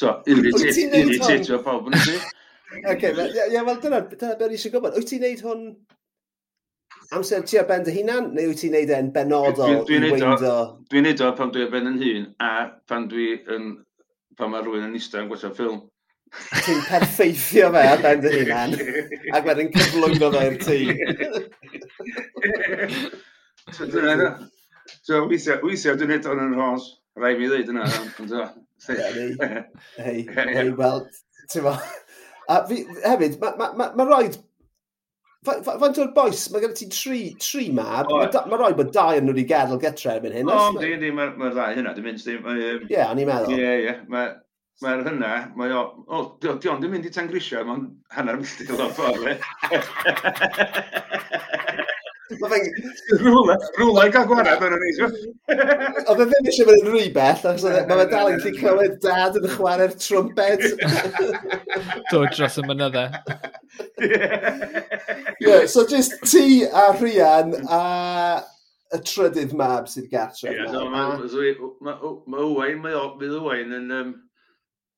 [0.00, 2.18] so, irritatio pawb yn ti
[2.74, 4.96] okay, ie, yeah, wel dyna, dyna beth eisiau gwybod.
[4.98, 5.66] Wyt ti'n neud hwn
[7.16, 10.54] amser ti ar ben dy hunan, neu wyt ti'n neud e'n benodol dwi'n dwi weindio?
[10.90, 12.50] Dwi'n neud o pan dwi ar ben yn hun, a
[12.90, 13.70] pan dwi yn,
[14.38, 15.80] pan mae rhywun yn eistedd yn gwaethaf ffilm.
[16.66, 18.76] Ti'n perffeithio fe ar ben dy hunan,
[19.38, 20.78] ac wedyn cyflwyno fe i'r tŷ.
[23.74, 24.14] So, dyna,
[25.02, 26.84] so, Weithiau, weithio dwi'n neud o'n yn rhos,
[27.18, 27.86] rai mi ddweud yna,
[28.22, 28.30] ond
[28.86, 31.00] Hei, hei, wel,
[31.50, 31.64] ti'n
[32.48, 34.38] A fi, hefyd, mae ma, ma, ma rhaid...
[35.46, 38.24] Faint o'r boes, mae gen ti tri, tri mab, oh.
[38.24, 40.50] mae ma rhaid bod dau yn nhw wedi gadael getre erbyn hyn.
[40.50, 42.42] O, oh, di, di, mae'r ma ddau hynna, dim mynd, dim...
[42.90, 43.54] Ie, o'n i'n meddwl.
[43.54, 44.34] Ie, ie, mae...
[44.84, 45.82] Mae'r hynna, mae o,
[46.12, 49.38] o, di, di ond yn mynd i tangrisio, mae'n hanner milltir o'r ffordd, eh?
[52.26, 55.08] Rwla i gael gwared yn y neisio.
[56.10, 58.98] Oedd e ddim eisiau mynd yn rhywbeth, achos e- mae fe dal yn gallu clywed
[59.04, 60.66] dad yn chwarae'r trumped.
[62.10, 63.06] Dod dros y mynydde.
[65.44, 67.82] yeah, so just ti a Rhian a
[68.94, 70.54] y trydydd mab sydd gartre.
[70.54, 73.92] Ie, so mae Owain, bydd Owain yn...
[73.94, 74.14] Um,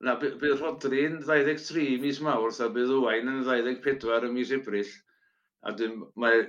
[0.04, 4.96] na, bydd Rodri'n 23 mis Mawrth a bydd Owain yn 24 mis Ebrill.
[5.66, 6.00] A dwi'n...
[6.16, 6.46] Mae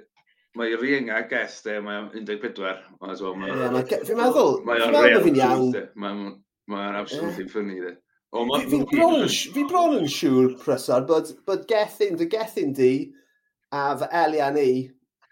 [0.59, 2.83] Mae rienga gest e, mae o'n 14.
[2.99, 5.69] Fi'n meddwl, fi'n meddwl fi'n iawn.
[6.69, 7.95] Mae'n absolutely ffynnu de.
[8.29, 12.91] Fi bron yn siŵr, Prysar, bod, bod gethyn, dy gethyn di
[13.73, 14.69] a fy Elian i,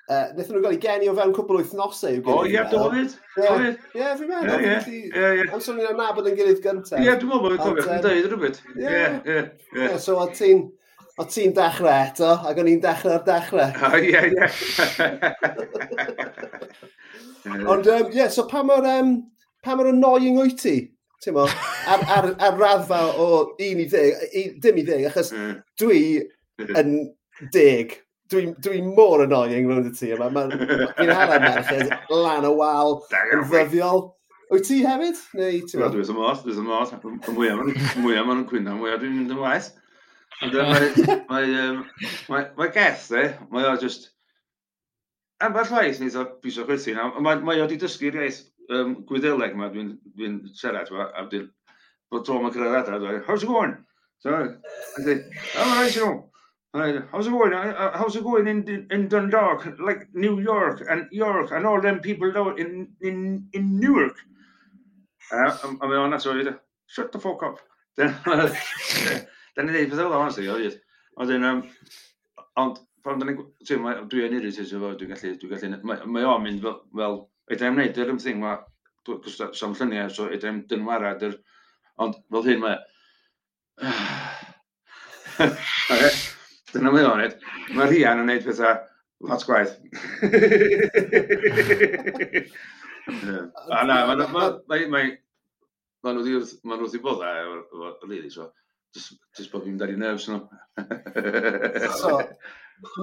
[0.08, 2.24] uh, nethon nhw gael ei geni o fewn cwbl wythnosau.
[2.24, 3.14] O, ie, David.
[3.36, 4.66] Ie, fi'n meddwl.
[4.72, 5.46] Ie, ie.
[5.52, 7.04] Am sôn i'n nabod yn gilydd gyntaf.
[7.04, 8.64] Ie, dwi'n meddwl bod fi'n cofio chi'n dweud rhywbeth.
[8.80, 9.06] Ie,
[9.36, 9.46] ie.
[9.76, 9.92] ie.
[10.02, 10.70] So, a ti'n
[11.18, 13.70] o ti'n dechrau eto, ac o'n i'n dechrau ar dechrau.
[13.74, 14.46] O, oh, ie, ie.
[17.74, 19.32] Ond, um, yeah, so pa mor, um,
[19.64, 20.76] pa mor annoying wyt ti?
[21.24, 21.54] Ti'n ar,
[22.14, 25.56] ar, ar raddfa o un i 10, dim i 10, achos mm.
[25.82, 26.76] dwi mm-hmm.
[26.82, 27.96] yn deg.
[28.28, 30.28] Dwi'n dwi mor annoying rownd y ti yma.
[31.00, 31.96] Fi'n harad merched
[32.26, 33.00] lan o wal
[33.32, 34.06] yn ddyddiol.
[34.52, 35.18] Wyt ti hefyd?
[35.40, 35.90] Neu, ti'n mo?
[35.92, 36.94] Dwi'n sy'n mos, dwi'n sy'n mos.
[37.34, 39.74] Mwyaf yn cwyno, mwyaf dwi'n mynd yn waith.
[40.42, 40.92] Mae,
[41.30, 41.82] mae, um,
[42.30, 44.12] mae, mae geth, e, mae o just...
[45.42, 46.94] Amball waith nid o bisio chwythu.
[47.22, 50.90] Mae, mae o wedi dysgu'r iaith um, gwyddeleg yma dwi'n dwi siarad.
[50.94, 51.50] A dwi'n
[52.14, 53.00] bod tro mae'n cyrraedd adra.
[53.02, 53.78] Dwi'n, how's it going?
[54.20, 55.24] So, I say,
[55.58, 57.04] oh, how's you going?
[57.12, 57.54] How's it going?
[57.54, 61.82] Uh, uh, how's it going in, in Dundalk, like New York and York and all
[61.82, 64.18] them people down in, in, in Newark?
[65.32, 66.46] Uh, I'm, I'm on that, sorry.
[66.88, 67.60] Shut the fuck up.
[68.28, 68.54] Uh,
[69.58, 70.78] Da ni ddeud pethau fel o'n sy'n oedd.
[71.18, 71.62] Ond um,
[72.62, 73.42] ond pan dyn ni'n...
[74.12, 75.34] Dwi yn irritated efo, dwi'n gallu...
[75.42, 75.82] dwi'n gallu
[76.14, 76.78] mae, o'n mynd fel...
[77.02, 77.16] fel,
[77.56, 78.58] ydyn ni'n yr ymthing ma...
[79.56, 81.22] Sam lluniau, so ydyn ni'n dynwarad.
[82.06, 82.78] Ond fel hyn mae...
[86.74, 87.36] Dyna mae o'n neud.
[87.78, 88.76] Mae Rian yn gwneud pethau
[89.30, 89.74] lot gwaith.
[93.78, 93.96] A na,
[94.94, 95.08] mae...
[96.08, 96.22] Nhw
[96.84, 97.32] wedi bod e,
[98.06, 98.44] really, so...
[98.96, 100.40] Just, just bod fi'n dod nerfs nhw.
[102.00, 102.22] so,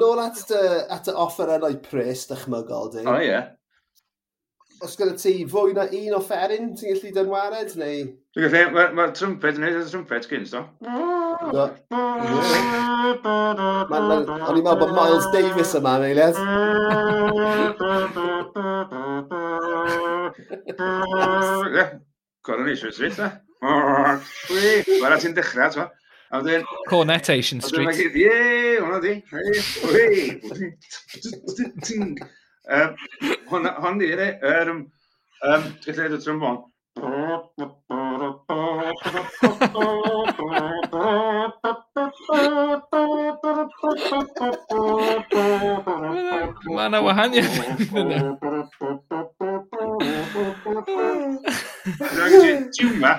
[0.01, 0.63] nôl at y,
[0.97, 3.05] at y offer dy offerennau pres dychmygol, di.
[3.05, 3.29] O, oh, ie.
[3.29, 3.53] Yeah.
[4.85, 7.99] Os gyda ti fwy na un offeryn, ti'n gallu dynwared, neu...?
[8.35, 10.63] Dwi'n gallu, mae'r ma trwmped yn edrych trwmped gyns, do?
[11.55, 11.65] Do.
[13.95, 16.37] O'n i'n meddwl bod Miles Davis yma, neu led?
[21.75, 21.85] Ie,
[22.65, 23.29] ni eisiau sydd, da.
[23.65, 25.87] Wel, a ti'n dechrau, t'ma?
[26.35, 26.65] A wedyn...
[26.91, 28.17] Cornetation Street.
[28.17, 29.15] Ie, hwnna di.
[33.49, 34.29] Hwn di, re.
[34.43, 34.55] Ti'n
[35.85, 36.63] gallu edrych trombon.
[46.75, 47.93] Mae yna wahaniaeth.
[48.01, 48.19] yna.
[52.75, 53.13] Tiwma,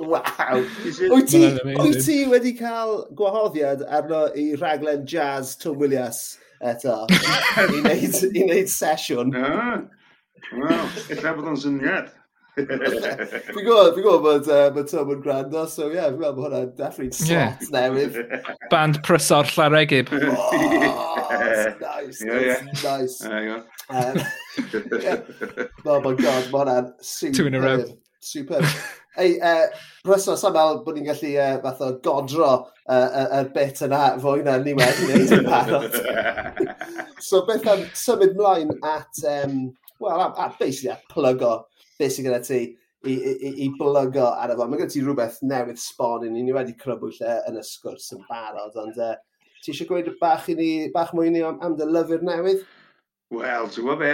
[0.00, 0.58] Waw!
[1.10, 1.40] Wyt ti,
[1.78, 7.06] wyt ti wedi cael gwahoddiad arno i rhaglen jazz Tom Williams eto
[7.76, 9.30] i wneud, i wneud sesiwn?
[9.34, 12.10] Wel, efallai bod o'n syniad.
[12.68, 16.36] Fi'n gwybod, fi'n gwybod bod uh, ma Tom yn gwrando, so ie, yeah, fi'n meddwl
[16.36, 17.72] bod hwnna'n definitely slot yeah.
[17.74, 18.18] newydd.
[18.72, 20.12] Band prysor llaregib.
[20.12, 21.28] Oh,
[21.80, 22.64] nice, yeah, yeah.
[22.84, 23.20] nice.
[23.24, 24.22] Yeah, um,
[25.00, 25.20] yeah.
[25.86, 27.36] Oh my god, mae hwnna'n super.
[27.38, 27.84] Two in a row.
[28.20, 28.60] Super.
[29.18, 29.66] Ei, uh,
[30.06, 32.50] Bryso, sa'n meddwl bod ni'n gallu uh, fath o godro
[32.86, 35.98] y uh, uh, bit yna fwy na ni wedi gwneud yn barod.
[37.28, 41.58] so beth am symud mlaen at, um, well, at, at basically at plug o
[42.00, 42.60] beth sydd gyda ti
[43.06, 44.66] i, i, i blygo ar y fo.
[44.68, 46.44] Mae gen ti rhywbeth newydd sbon i ni.
[46.44, 49.14] Ni wedi crybwyll e, yn y sgwrs yn barod, ond uh,
[49.62, 52.66] ti eisiau gweud bach, i ni, bach mwy i ni am, am dy lyfr newydd?
[53.36, 54.12] Wel, ti'n gwybod be,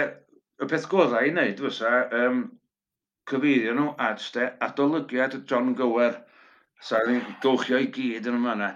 [0.63, 2.45] y peth gorau i wneud fysa, um,
[3.27, 6.23] cyfeirio nhw at de, adolygiad John Gower.
[6.85, 8.67] sa'n ni'n dwchio i gyd yn yma yna.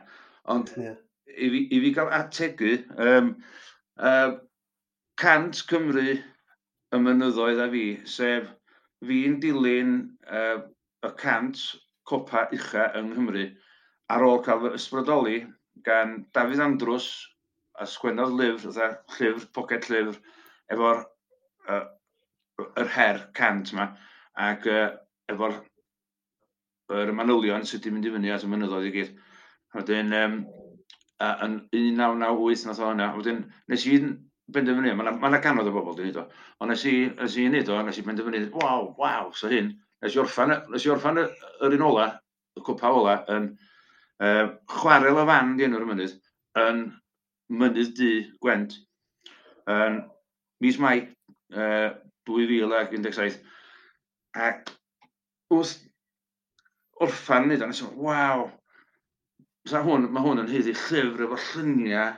[0.49, 0.95] Ond yeah.
[1.29, 3.35] i, fi, i fi gael ategu, um,
[4.01, 4.31] uh,
[5.21, 8.49] cant Cymru y mynyddoedd a fi, sef
[9.07, 9.95] fi'n dilyn
[10.29, 10.61] uh,
[11.05, 11.61] y cant
[12.07, 13.47] copa ucha yng Nghymru
[14.13, 15.39] ar ôl cael fy ysbrydoli
[15.85, 17.09] gan Dafydd Andrws
[17.81, 20.17] a sgwennodd lyfr, dda, llyfr, poced llyfr,
[20.73, 21.03] efo'r
[21.71, 21.85] uh,
[22.81, 23.87] yr her cant yma,
[24.49, 24.89] ac uh,
[25.31, 25.61] efo'r
[27.01, 29.13] yr manylion sydd wedi mynd i fyny at y mynyddoedd i gyd.
[29.77, 30.35] Wedyn, um,
[31.21, 33.95] yn 1998 nath o hwnna, wedyn nes i
[34.53, 36.25] benderfynu, mae yna ma ganodd o bobl dwi'n wneud o.
[36.61, 39.71] Ond nes i, nes i wneud o, nes i benderfynu, waw, waw, so hyn.
[40.01, 42.07] Nes i orffan, nes i orffan yr un ola,
[42.57, 46.17] y cwpa ola, yn uh, chwarel y fan di enw'r mynydd,
[46.61, 46.85] yn
[47.61, 48.11] mynydd di
[48.43, 48.77] Gwent.
[49.71, 50.01] Yn
[50.63, 51.05] mis Mai,
[51.55, 51.91] uh,
[52.29, 53.39] 2017.
[54.47, 54.73] Ac
[55.51, 55.77] wrth
[57.03, 58.49] orffan nid o, nes i, waw,
[59.71, 62.13] mae hwn, ma hwn yn hyddi llyfr efo lluniau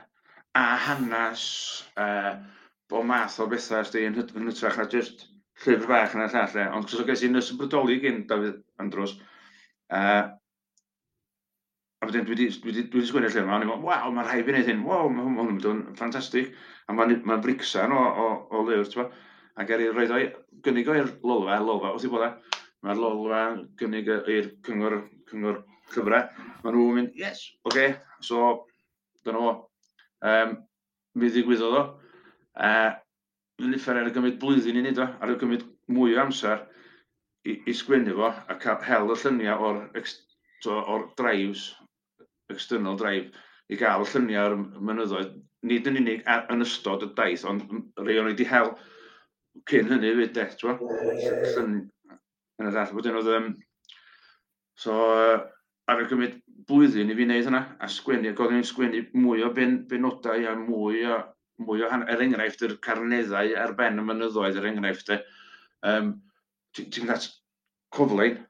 [0.54, 1.44] a hanes
[1.98, 2.34] uh,
[2.90, 5.26] bod math o bethau ysdi yn, yn hytrach na just
[5.64, 6.60] llyfr bach yn y llall.
[6.76, 9.16] Ond cos o ges i nes yn brydoli gen Dafydd Andros,
[9.90, 10.30] uh,
[12.04, 14.70] a wedyn dwi wedi sgwynnu llyfr yma, o'n i'n meddwl, waw, mae'n rhaid i wneud
[14.70, 16.50] hyn, waw, mae hwn yn mynd yn ffantastig,
[16.86, 19.14] a mae'n ma bricsan o, o, o lyfr, ti'n
[19.54, 20.30] a ger i roed o'i
[20.66, 22.30] gynnig o'i'r lolfa, lolfa, wrth i bod e,
[22.84, 23.42] mae'r lolfa
[23.80, 24.98] gynnig i'r cyngor,
[25.30, 25.62] cyngor
[25.94, 27.94] llyfrau, mae nhw'n mynd, yes, oce, okay.
[28.20, 28.50] so,
[29.24, 29.54] dyna fo,
[30.22, 30.58] Um,
[31.18, 31.82] mi ddigwyddodd o.
[32.54, 32.92] Uh,
[33.62, 36.64] Lili Ferrer y gymryd blwyddyn i ni, do, ar y gymryd mwy o amser
[37.46, 39.80] i, i sgwennu fo, a cael hel y lluniau o'r,
[40.74, 41.68] or drives,
[42.50, 43.30] external drive,
[43.70, 44.56] i gael y lluniau o'r
[44.90, 45.36] mynyddoedd,
[45.70, 47.64] nid yn unig a, yn ystod y daith, ond
[48.02, 48.74] rei o'n i wedi hel
[49.70, 51.62] cyn hynny fyd, de, ti'n fawr?
[51.64, 53.30] Yn y dall, wedyn oedd...
[53.38, 53.48] Um,
[54.78, 54.98] so,
[55.90, 59.44] ar y gymryd blwyddyn i fi wneud hynna, a sgwennu, ac oeddwn i'n sgwennu mwy
[59.44, 61.18] o ben, benodau a mwy o,
[61.64, 65.20] mwy o han, er enghraifft, yr carneddau ar ben y mynyddoedd, er enghraifft, e.
[65.90, 66.14] Um,
[66.74, 67.28] Ti'n dat
[67.94, 68.40] coflein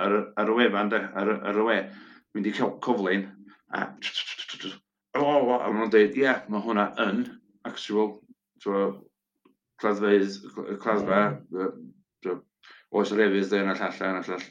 [0.00, 1.76] ar, ar y wefan, de, ar, ar y we.
[2.36, 3.26] Mynd i cael coflein,
[3.76, 3.90] a...
[5.18, 7.24] O, o, a maen nhw'n dweud, ie, yeah, mae hwnna yn
[7.68, 8.14] actual,
[9.82, 10.38] claddfeidd,
[10.82, 11.20] claddfa,
[11.52, 12.40] mm.
[12.96, 14.46] oes y lefydd, de, yna llall, yna llall.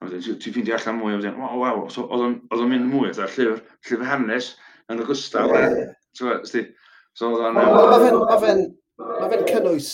[0.00, 3.10] A wedyn, ti'n ffeindio allan mwy, a wedyn, wow, waw, so, oedd o'n mynd mwy,
[3.10, 4.50] oedd llyfr, llyfr hanes,
[4.92, 6.74] yn ogystal, gwstaf, ti'n
[7.16, 8.66] So, oedd o'n...
[8.96, 9.86] Mae fe'n cynnwys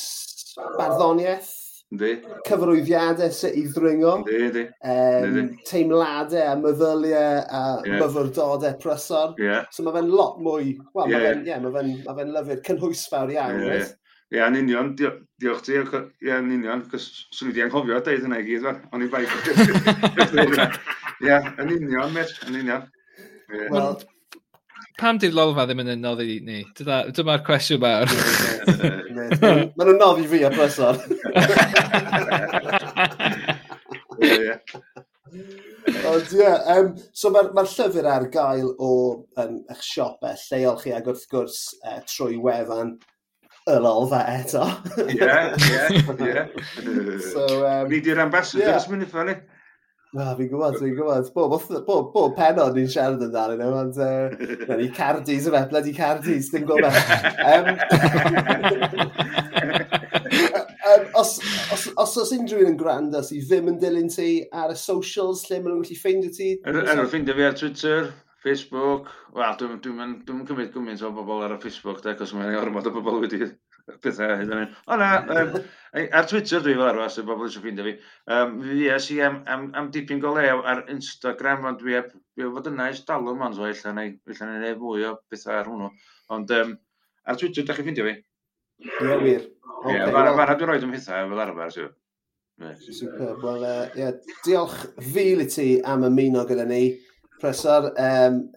[0.75, 1.53] barddoniaeth,
[1.93, 2.17] Di.
[2.49, 4.15] cyfarwyddiadau sut i ddringo.
[4.27, 4.63] Di, di.
[4.89, 7.99] Um, teimladau a meddyliau a yeah.
[8.01, 9.35] myfyrdodau prysor.
[9.39, 9.69] Yeah.
[9.71, 10.73] So mae fe'n lot mwy...
[10.97, 11.19] Wel, yeah.
[11.19, 13.61] mae fe'n yeah, ma fe ma fe lyfr cynhwysfawr iawn.
[13.61, 13.75] Yeah.
[13.77, 13.95] Right?
[14.33, 17.05] Ie, yn union, diolch ti, ie, yn union, cos
[17.37, 19.27] swn i wedi anghofio deud hynna i gyd, fan, o'n i bai.
[21.27, 22.87] Ie, yn union, met, yn union.
[23.75, 23.99] Wel,
[25.03, 26.63] pam di'r lolfa ddim yn noddi ni?
[26.81, 28.09] Dyma'r cwestiwn mawr.
[28.73, 30.97] Mae'n nhw'n noddi fi a blesar.
[36.09, 38.93] Ond ie, um, so mae'r ma llyfr ar gael o
[39.45, 42.97] um, eich siopau lleol chi ac wrth gwrs uh, trwy wefan
[43.67, 44.67] y lolfa eto.
[45.07, 45.29] Ie,
[45.71, 46.47] ie, ie.
[47.23, 48.79] So, um, Ni di'r ambassador yeah.
[48.81, 49.37] ysmyn i ffynnu.
[50.13, 51.31] Na, fi'n gwybod, fi'n gwybod.
[51.37, 51.55] Bob,
[51.87, 54.29] bob, bob penod ni'n siarad amdano nhw, ond uh,
[54.69, 56.95] na ni cardis yma, bloody cardis, dim gwybod.
[57.49, 57.67] um,
[60.93, 61.39] um, os,
[61.73, 65.47] os, os oes unrhyw un yn gwrando sydd ddim yn dilyn ti ar y socials
[65.49, 66.51] lle maen nhw'n gallu ffeindio ti?
[66.67, 71.13] Er, er, ffeindio fi ar Twitter, Facebook, wel, dwi'n dwi dwi, dwi cymryd gymaint o
[71.15, 73.39] bobl ar y Facebook, de, cos mae'n ormod o bobl wedi
[74.03, 74.75] pethau hyd yn hyn.
[74.91, 75.55] O na, um,
[76.03, 77.95] ar Twitter dwi fel arwas, y bobl eisiau ffeindio fi.
[78.35, 82.11] Um, fi es i am, am, am dipyn go lew ar Instagram, ond dwi heb,
[82.39, 85.71] dwi fod yna eis dalwm ond, so illa neu, illa neu fwy o bethau ar
[85.71, 85.91] hwnnw.
[86.35, 86.77] Ond um,
[87.29, 88.19] ar Twitter, da chi ffeindio fi?
[88.83, 89.47] Ie, yeah, wir.
[89.85, 91.93] Okay, yeah, well, Fara dwi'n rhoi ymhithau fel arfer, siw.
[92.91, 93.43] Superb.
[93.43, 94.77] Wel, uh, yeah, diolch
[95.15, 96.83] fil i ti am ymuno gyda ni.
[97.43, 98.53] Prysor, um,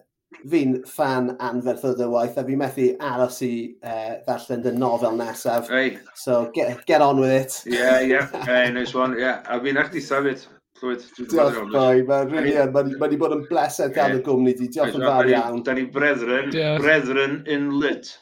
[0.50, 5.70] fi'n fan anferth y waith a fi'n methu aros i uh, ddarllen dy nofel nesaf.
[5.72, 5.98] Hey.
[6.14, 7.62] So get, get on with it.
[7.66, 8.28] Yeah, yeah.
[8.44, 9.18] Hey, nice one.
[9.18, 9.42] Yeah.
[9.46, 10.46] A fi'n eich disafyd.
[10.76, 14.52] Llywyd, dwi'n Diolch boi, mae'n rili yn, mae'n wedi bod yn blesed gan y gwmni
[14.58, 15.62] di, diolch yn fawr iawn.
[15.64, 16.50] Da ni brethren,
[16.82, 18.12] brethren in lit.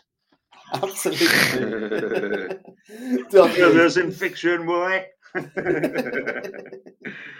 [0.78, 2.54] Absolutely.
[3.32, 3.58] diolch.
[3.58, 5.02] Brothers in fiction, boy.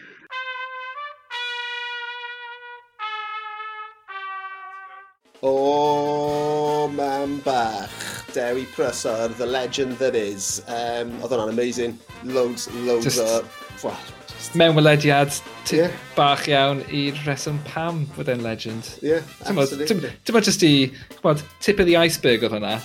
[5.46, 8.24] O, mam bach.
[8.32, 10.62] Dewi Prysor, the legend that is.
[10.66, 11.98] Um, oedd hwnna'n amazing.
[12.24, 13.44] Loads, loads just, o...
[13.82, 13.98] Well,
[14.30, 14.56] just...
[14.56, 15.36] Mewn welediad
[15.68, 15.92] yeah.
[16.16, 18.88] bach iawn i'r reswm pam fod e'n legend.
[19.04, 20.14] Yeah, Dim absolutely.
[20.24, 20.72] Dim ond just i,
[21.18, 22.78] chwad, tip of the iceberg oedd hwnna.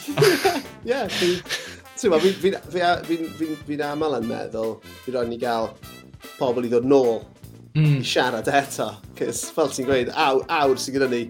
[0.92, 5.72] yeah, ti'n ma, fi'n fi, fi, fi, fi aml yn meddwl, fi roi'n ni gael
[6.36, 7.80] pobl i ddod nôl mm.
[7.80, 8.04] i hmm.
[8.04, 8.92] siarad eto.
[9.16, 11.24] Cys, fel ti'n gweud, awr, awr sy'n gyda ni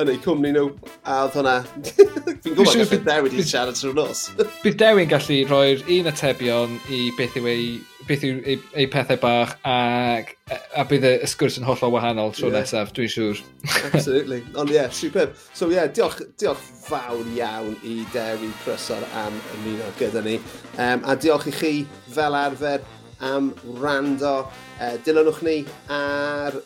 [0.00, 0.66] yn eu cwmni nhw,
[1.04, 1.54] a oedd hwnna...
[2.44, 4.26] Fi'n gwybod gallu Dewi wedi siarad trwy'r nos.
[4.64, 7.66] Bydd Dewi'n gallu rhoi'r un atebion i beth yw ei,
[8.08, 12.48] beth yw ei, ei pethau bach, ac, a bydd y sgwrs yn hollol wahanol tro
[12.48, 12.60] yeah.
[12.60, 13.42] nesaf, dwi'n siŵr.
[13.90, 14.40] Absolutely.
[14.60, 15.34] Ond ie, yeah, superb.
[15.52, 20.38] So ie, yeah, diolch, diolch fawr iawn i Dewi Prysor am ymuno gyda ni.
[20.78, 21.74] Um, a diolch i chi
[22.14, 22.80] fel arfer
[23.20, 24.38] am rando.
[24.80, 25.58] Uh, dilynwch ni
[25.92, 26.56] ar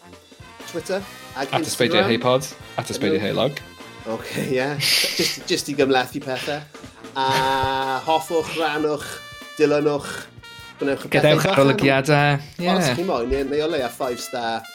[0.71, 1.01] Twitter
[1.37, 3.57] ag At ysbeidio heipod, at ysbeidio heilog.
[3.59, 3.73] Log.
[4.07, 4.53] Ok, ie.
[4.53, 4.79] Yeah.
[5.17, 6.61] just, just i gymlethu pethau.
[7.17, 9.07] A hoffwch, rannwch,
[9.57, 10.11] dilynwch,
[10.81, 11.15] gwnewch y pethau.
[11.15, 12.37] Gadewch arolygiadau.
[12.59, 12.67] Ie.
[12.67, 12.81] Yeah.
[12.83, 14.67] Os chi moyn, neu, neu o leia 5 star.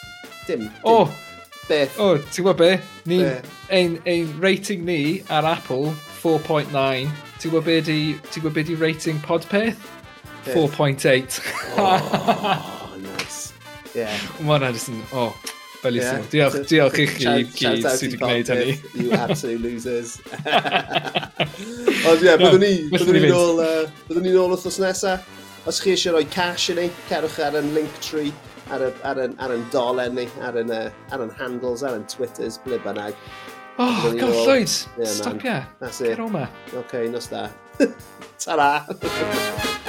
[0.48, 0.66] Dim.
[0.66, 0.72] dim.
[0.84, 1.04] O!
[1.04, 1.12] Oh.
[1.70, 2.00] Beth?
[2.02, 2.72] O, oh, ti'n gwybod be?
[3.06, 3.36] Ni, be?
[3.70, 6.74] ein, ein rating ni ar Apple, 4.9.
[6.74, 8.00] Ti'n gwybod be di,
[8.32, 9.78] ti'n gwybod be di rating podpeth?
[10.50, 11.38] 4.8.
[11.78, 13.54] oh, nice.
[13.94, 14.18] Yeah.
[14.42, 15.30] Mae hwnna jyst yn, oh,
[15.80, 16.20] Fel i yeah.
[16.32, 18.74] Diolch, diolch i chi i gyd sydd wedi gwneud hynny.
[19.00, 20.18] You absolute losers.
[22.10, 23.64] Ond ie, byddwn ni, byddwn ni nôl,
[24.10, 25.28] byddwn ni nôl wrthnos nesaf.
[25.70, 28.34] Os chi eisiau rhoi cash i ni, cerwch ar yn link tree
[28.72, 32.06] ar, y, ar, yn, ar yn dolen ni, ar yn, ar yn handles, ar yn
[32.12, 33.18] twitters, ble bynnag.
[33.80, 35.62] Oh, God, Lloyd, yeah, stop ia.
[35.80, 36.18] That's it.
[36.18, 36.48] Get on ma.
[36.76, 37.48] OK, nos da.
[38.44, 39.86] Ta-ra!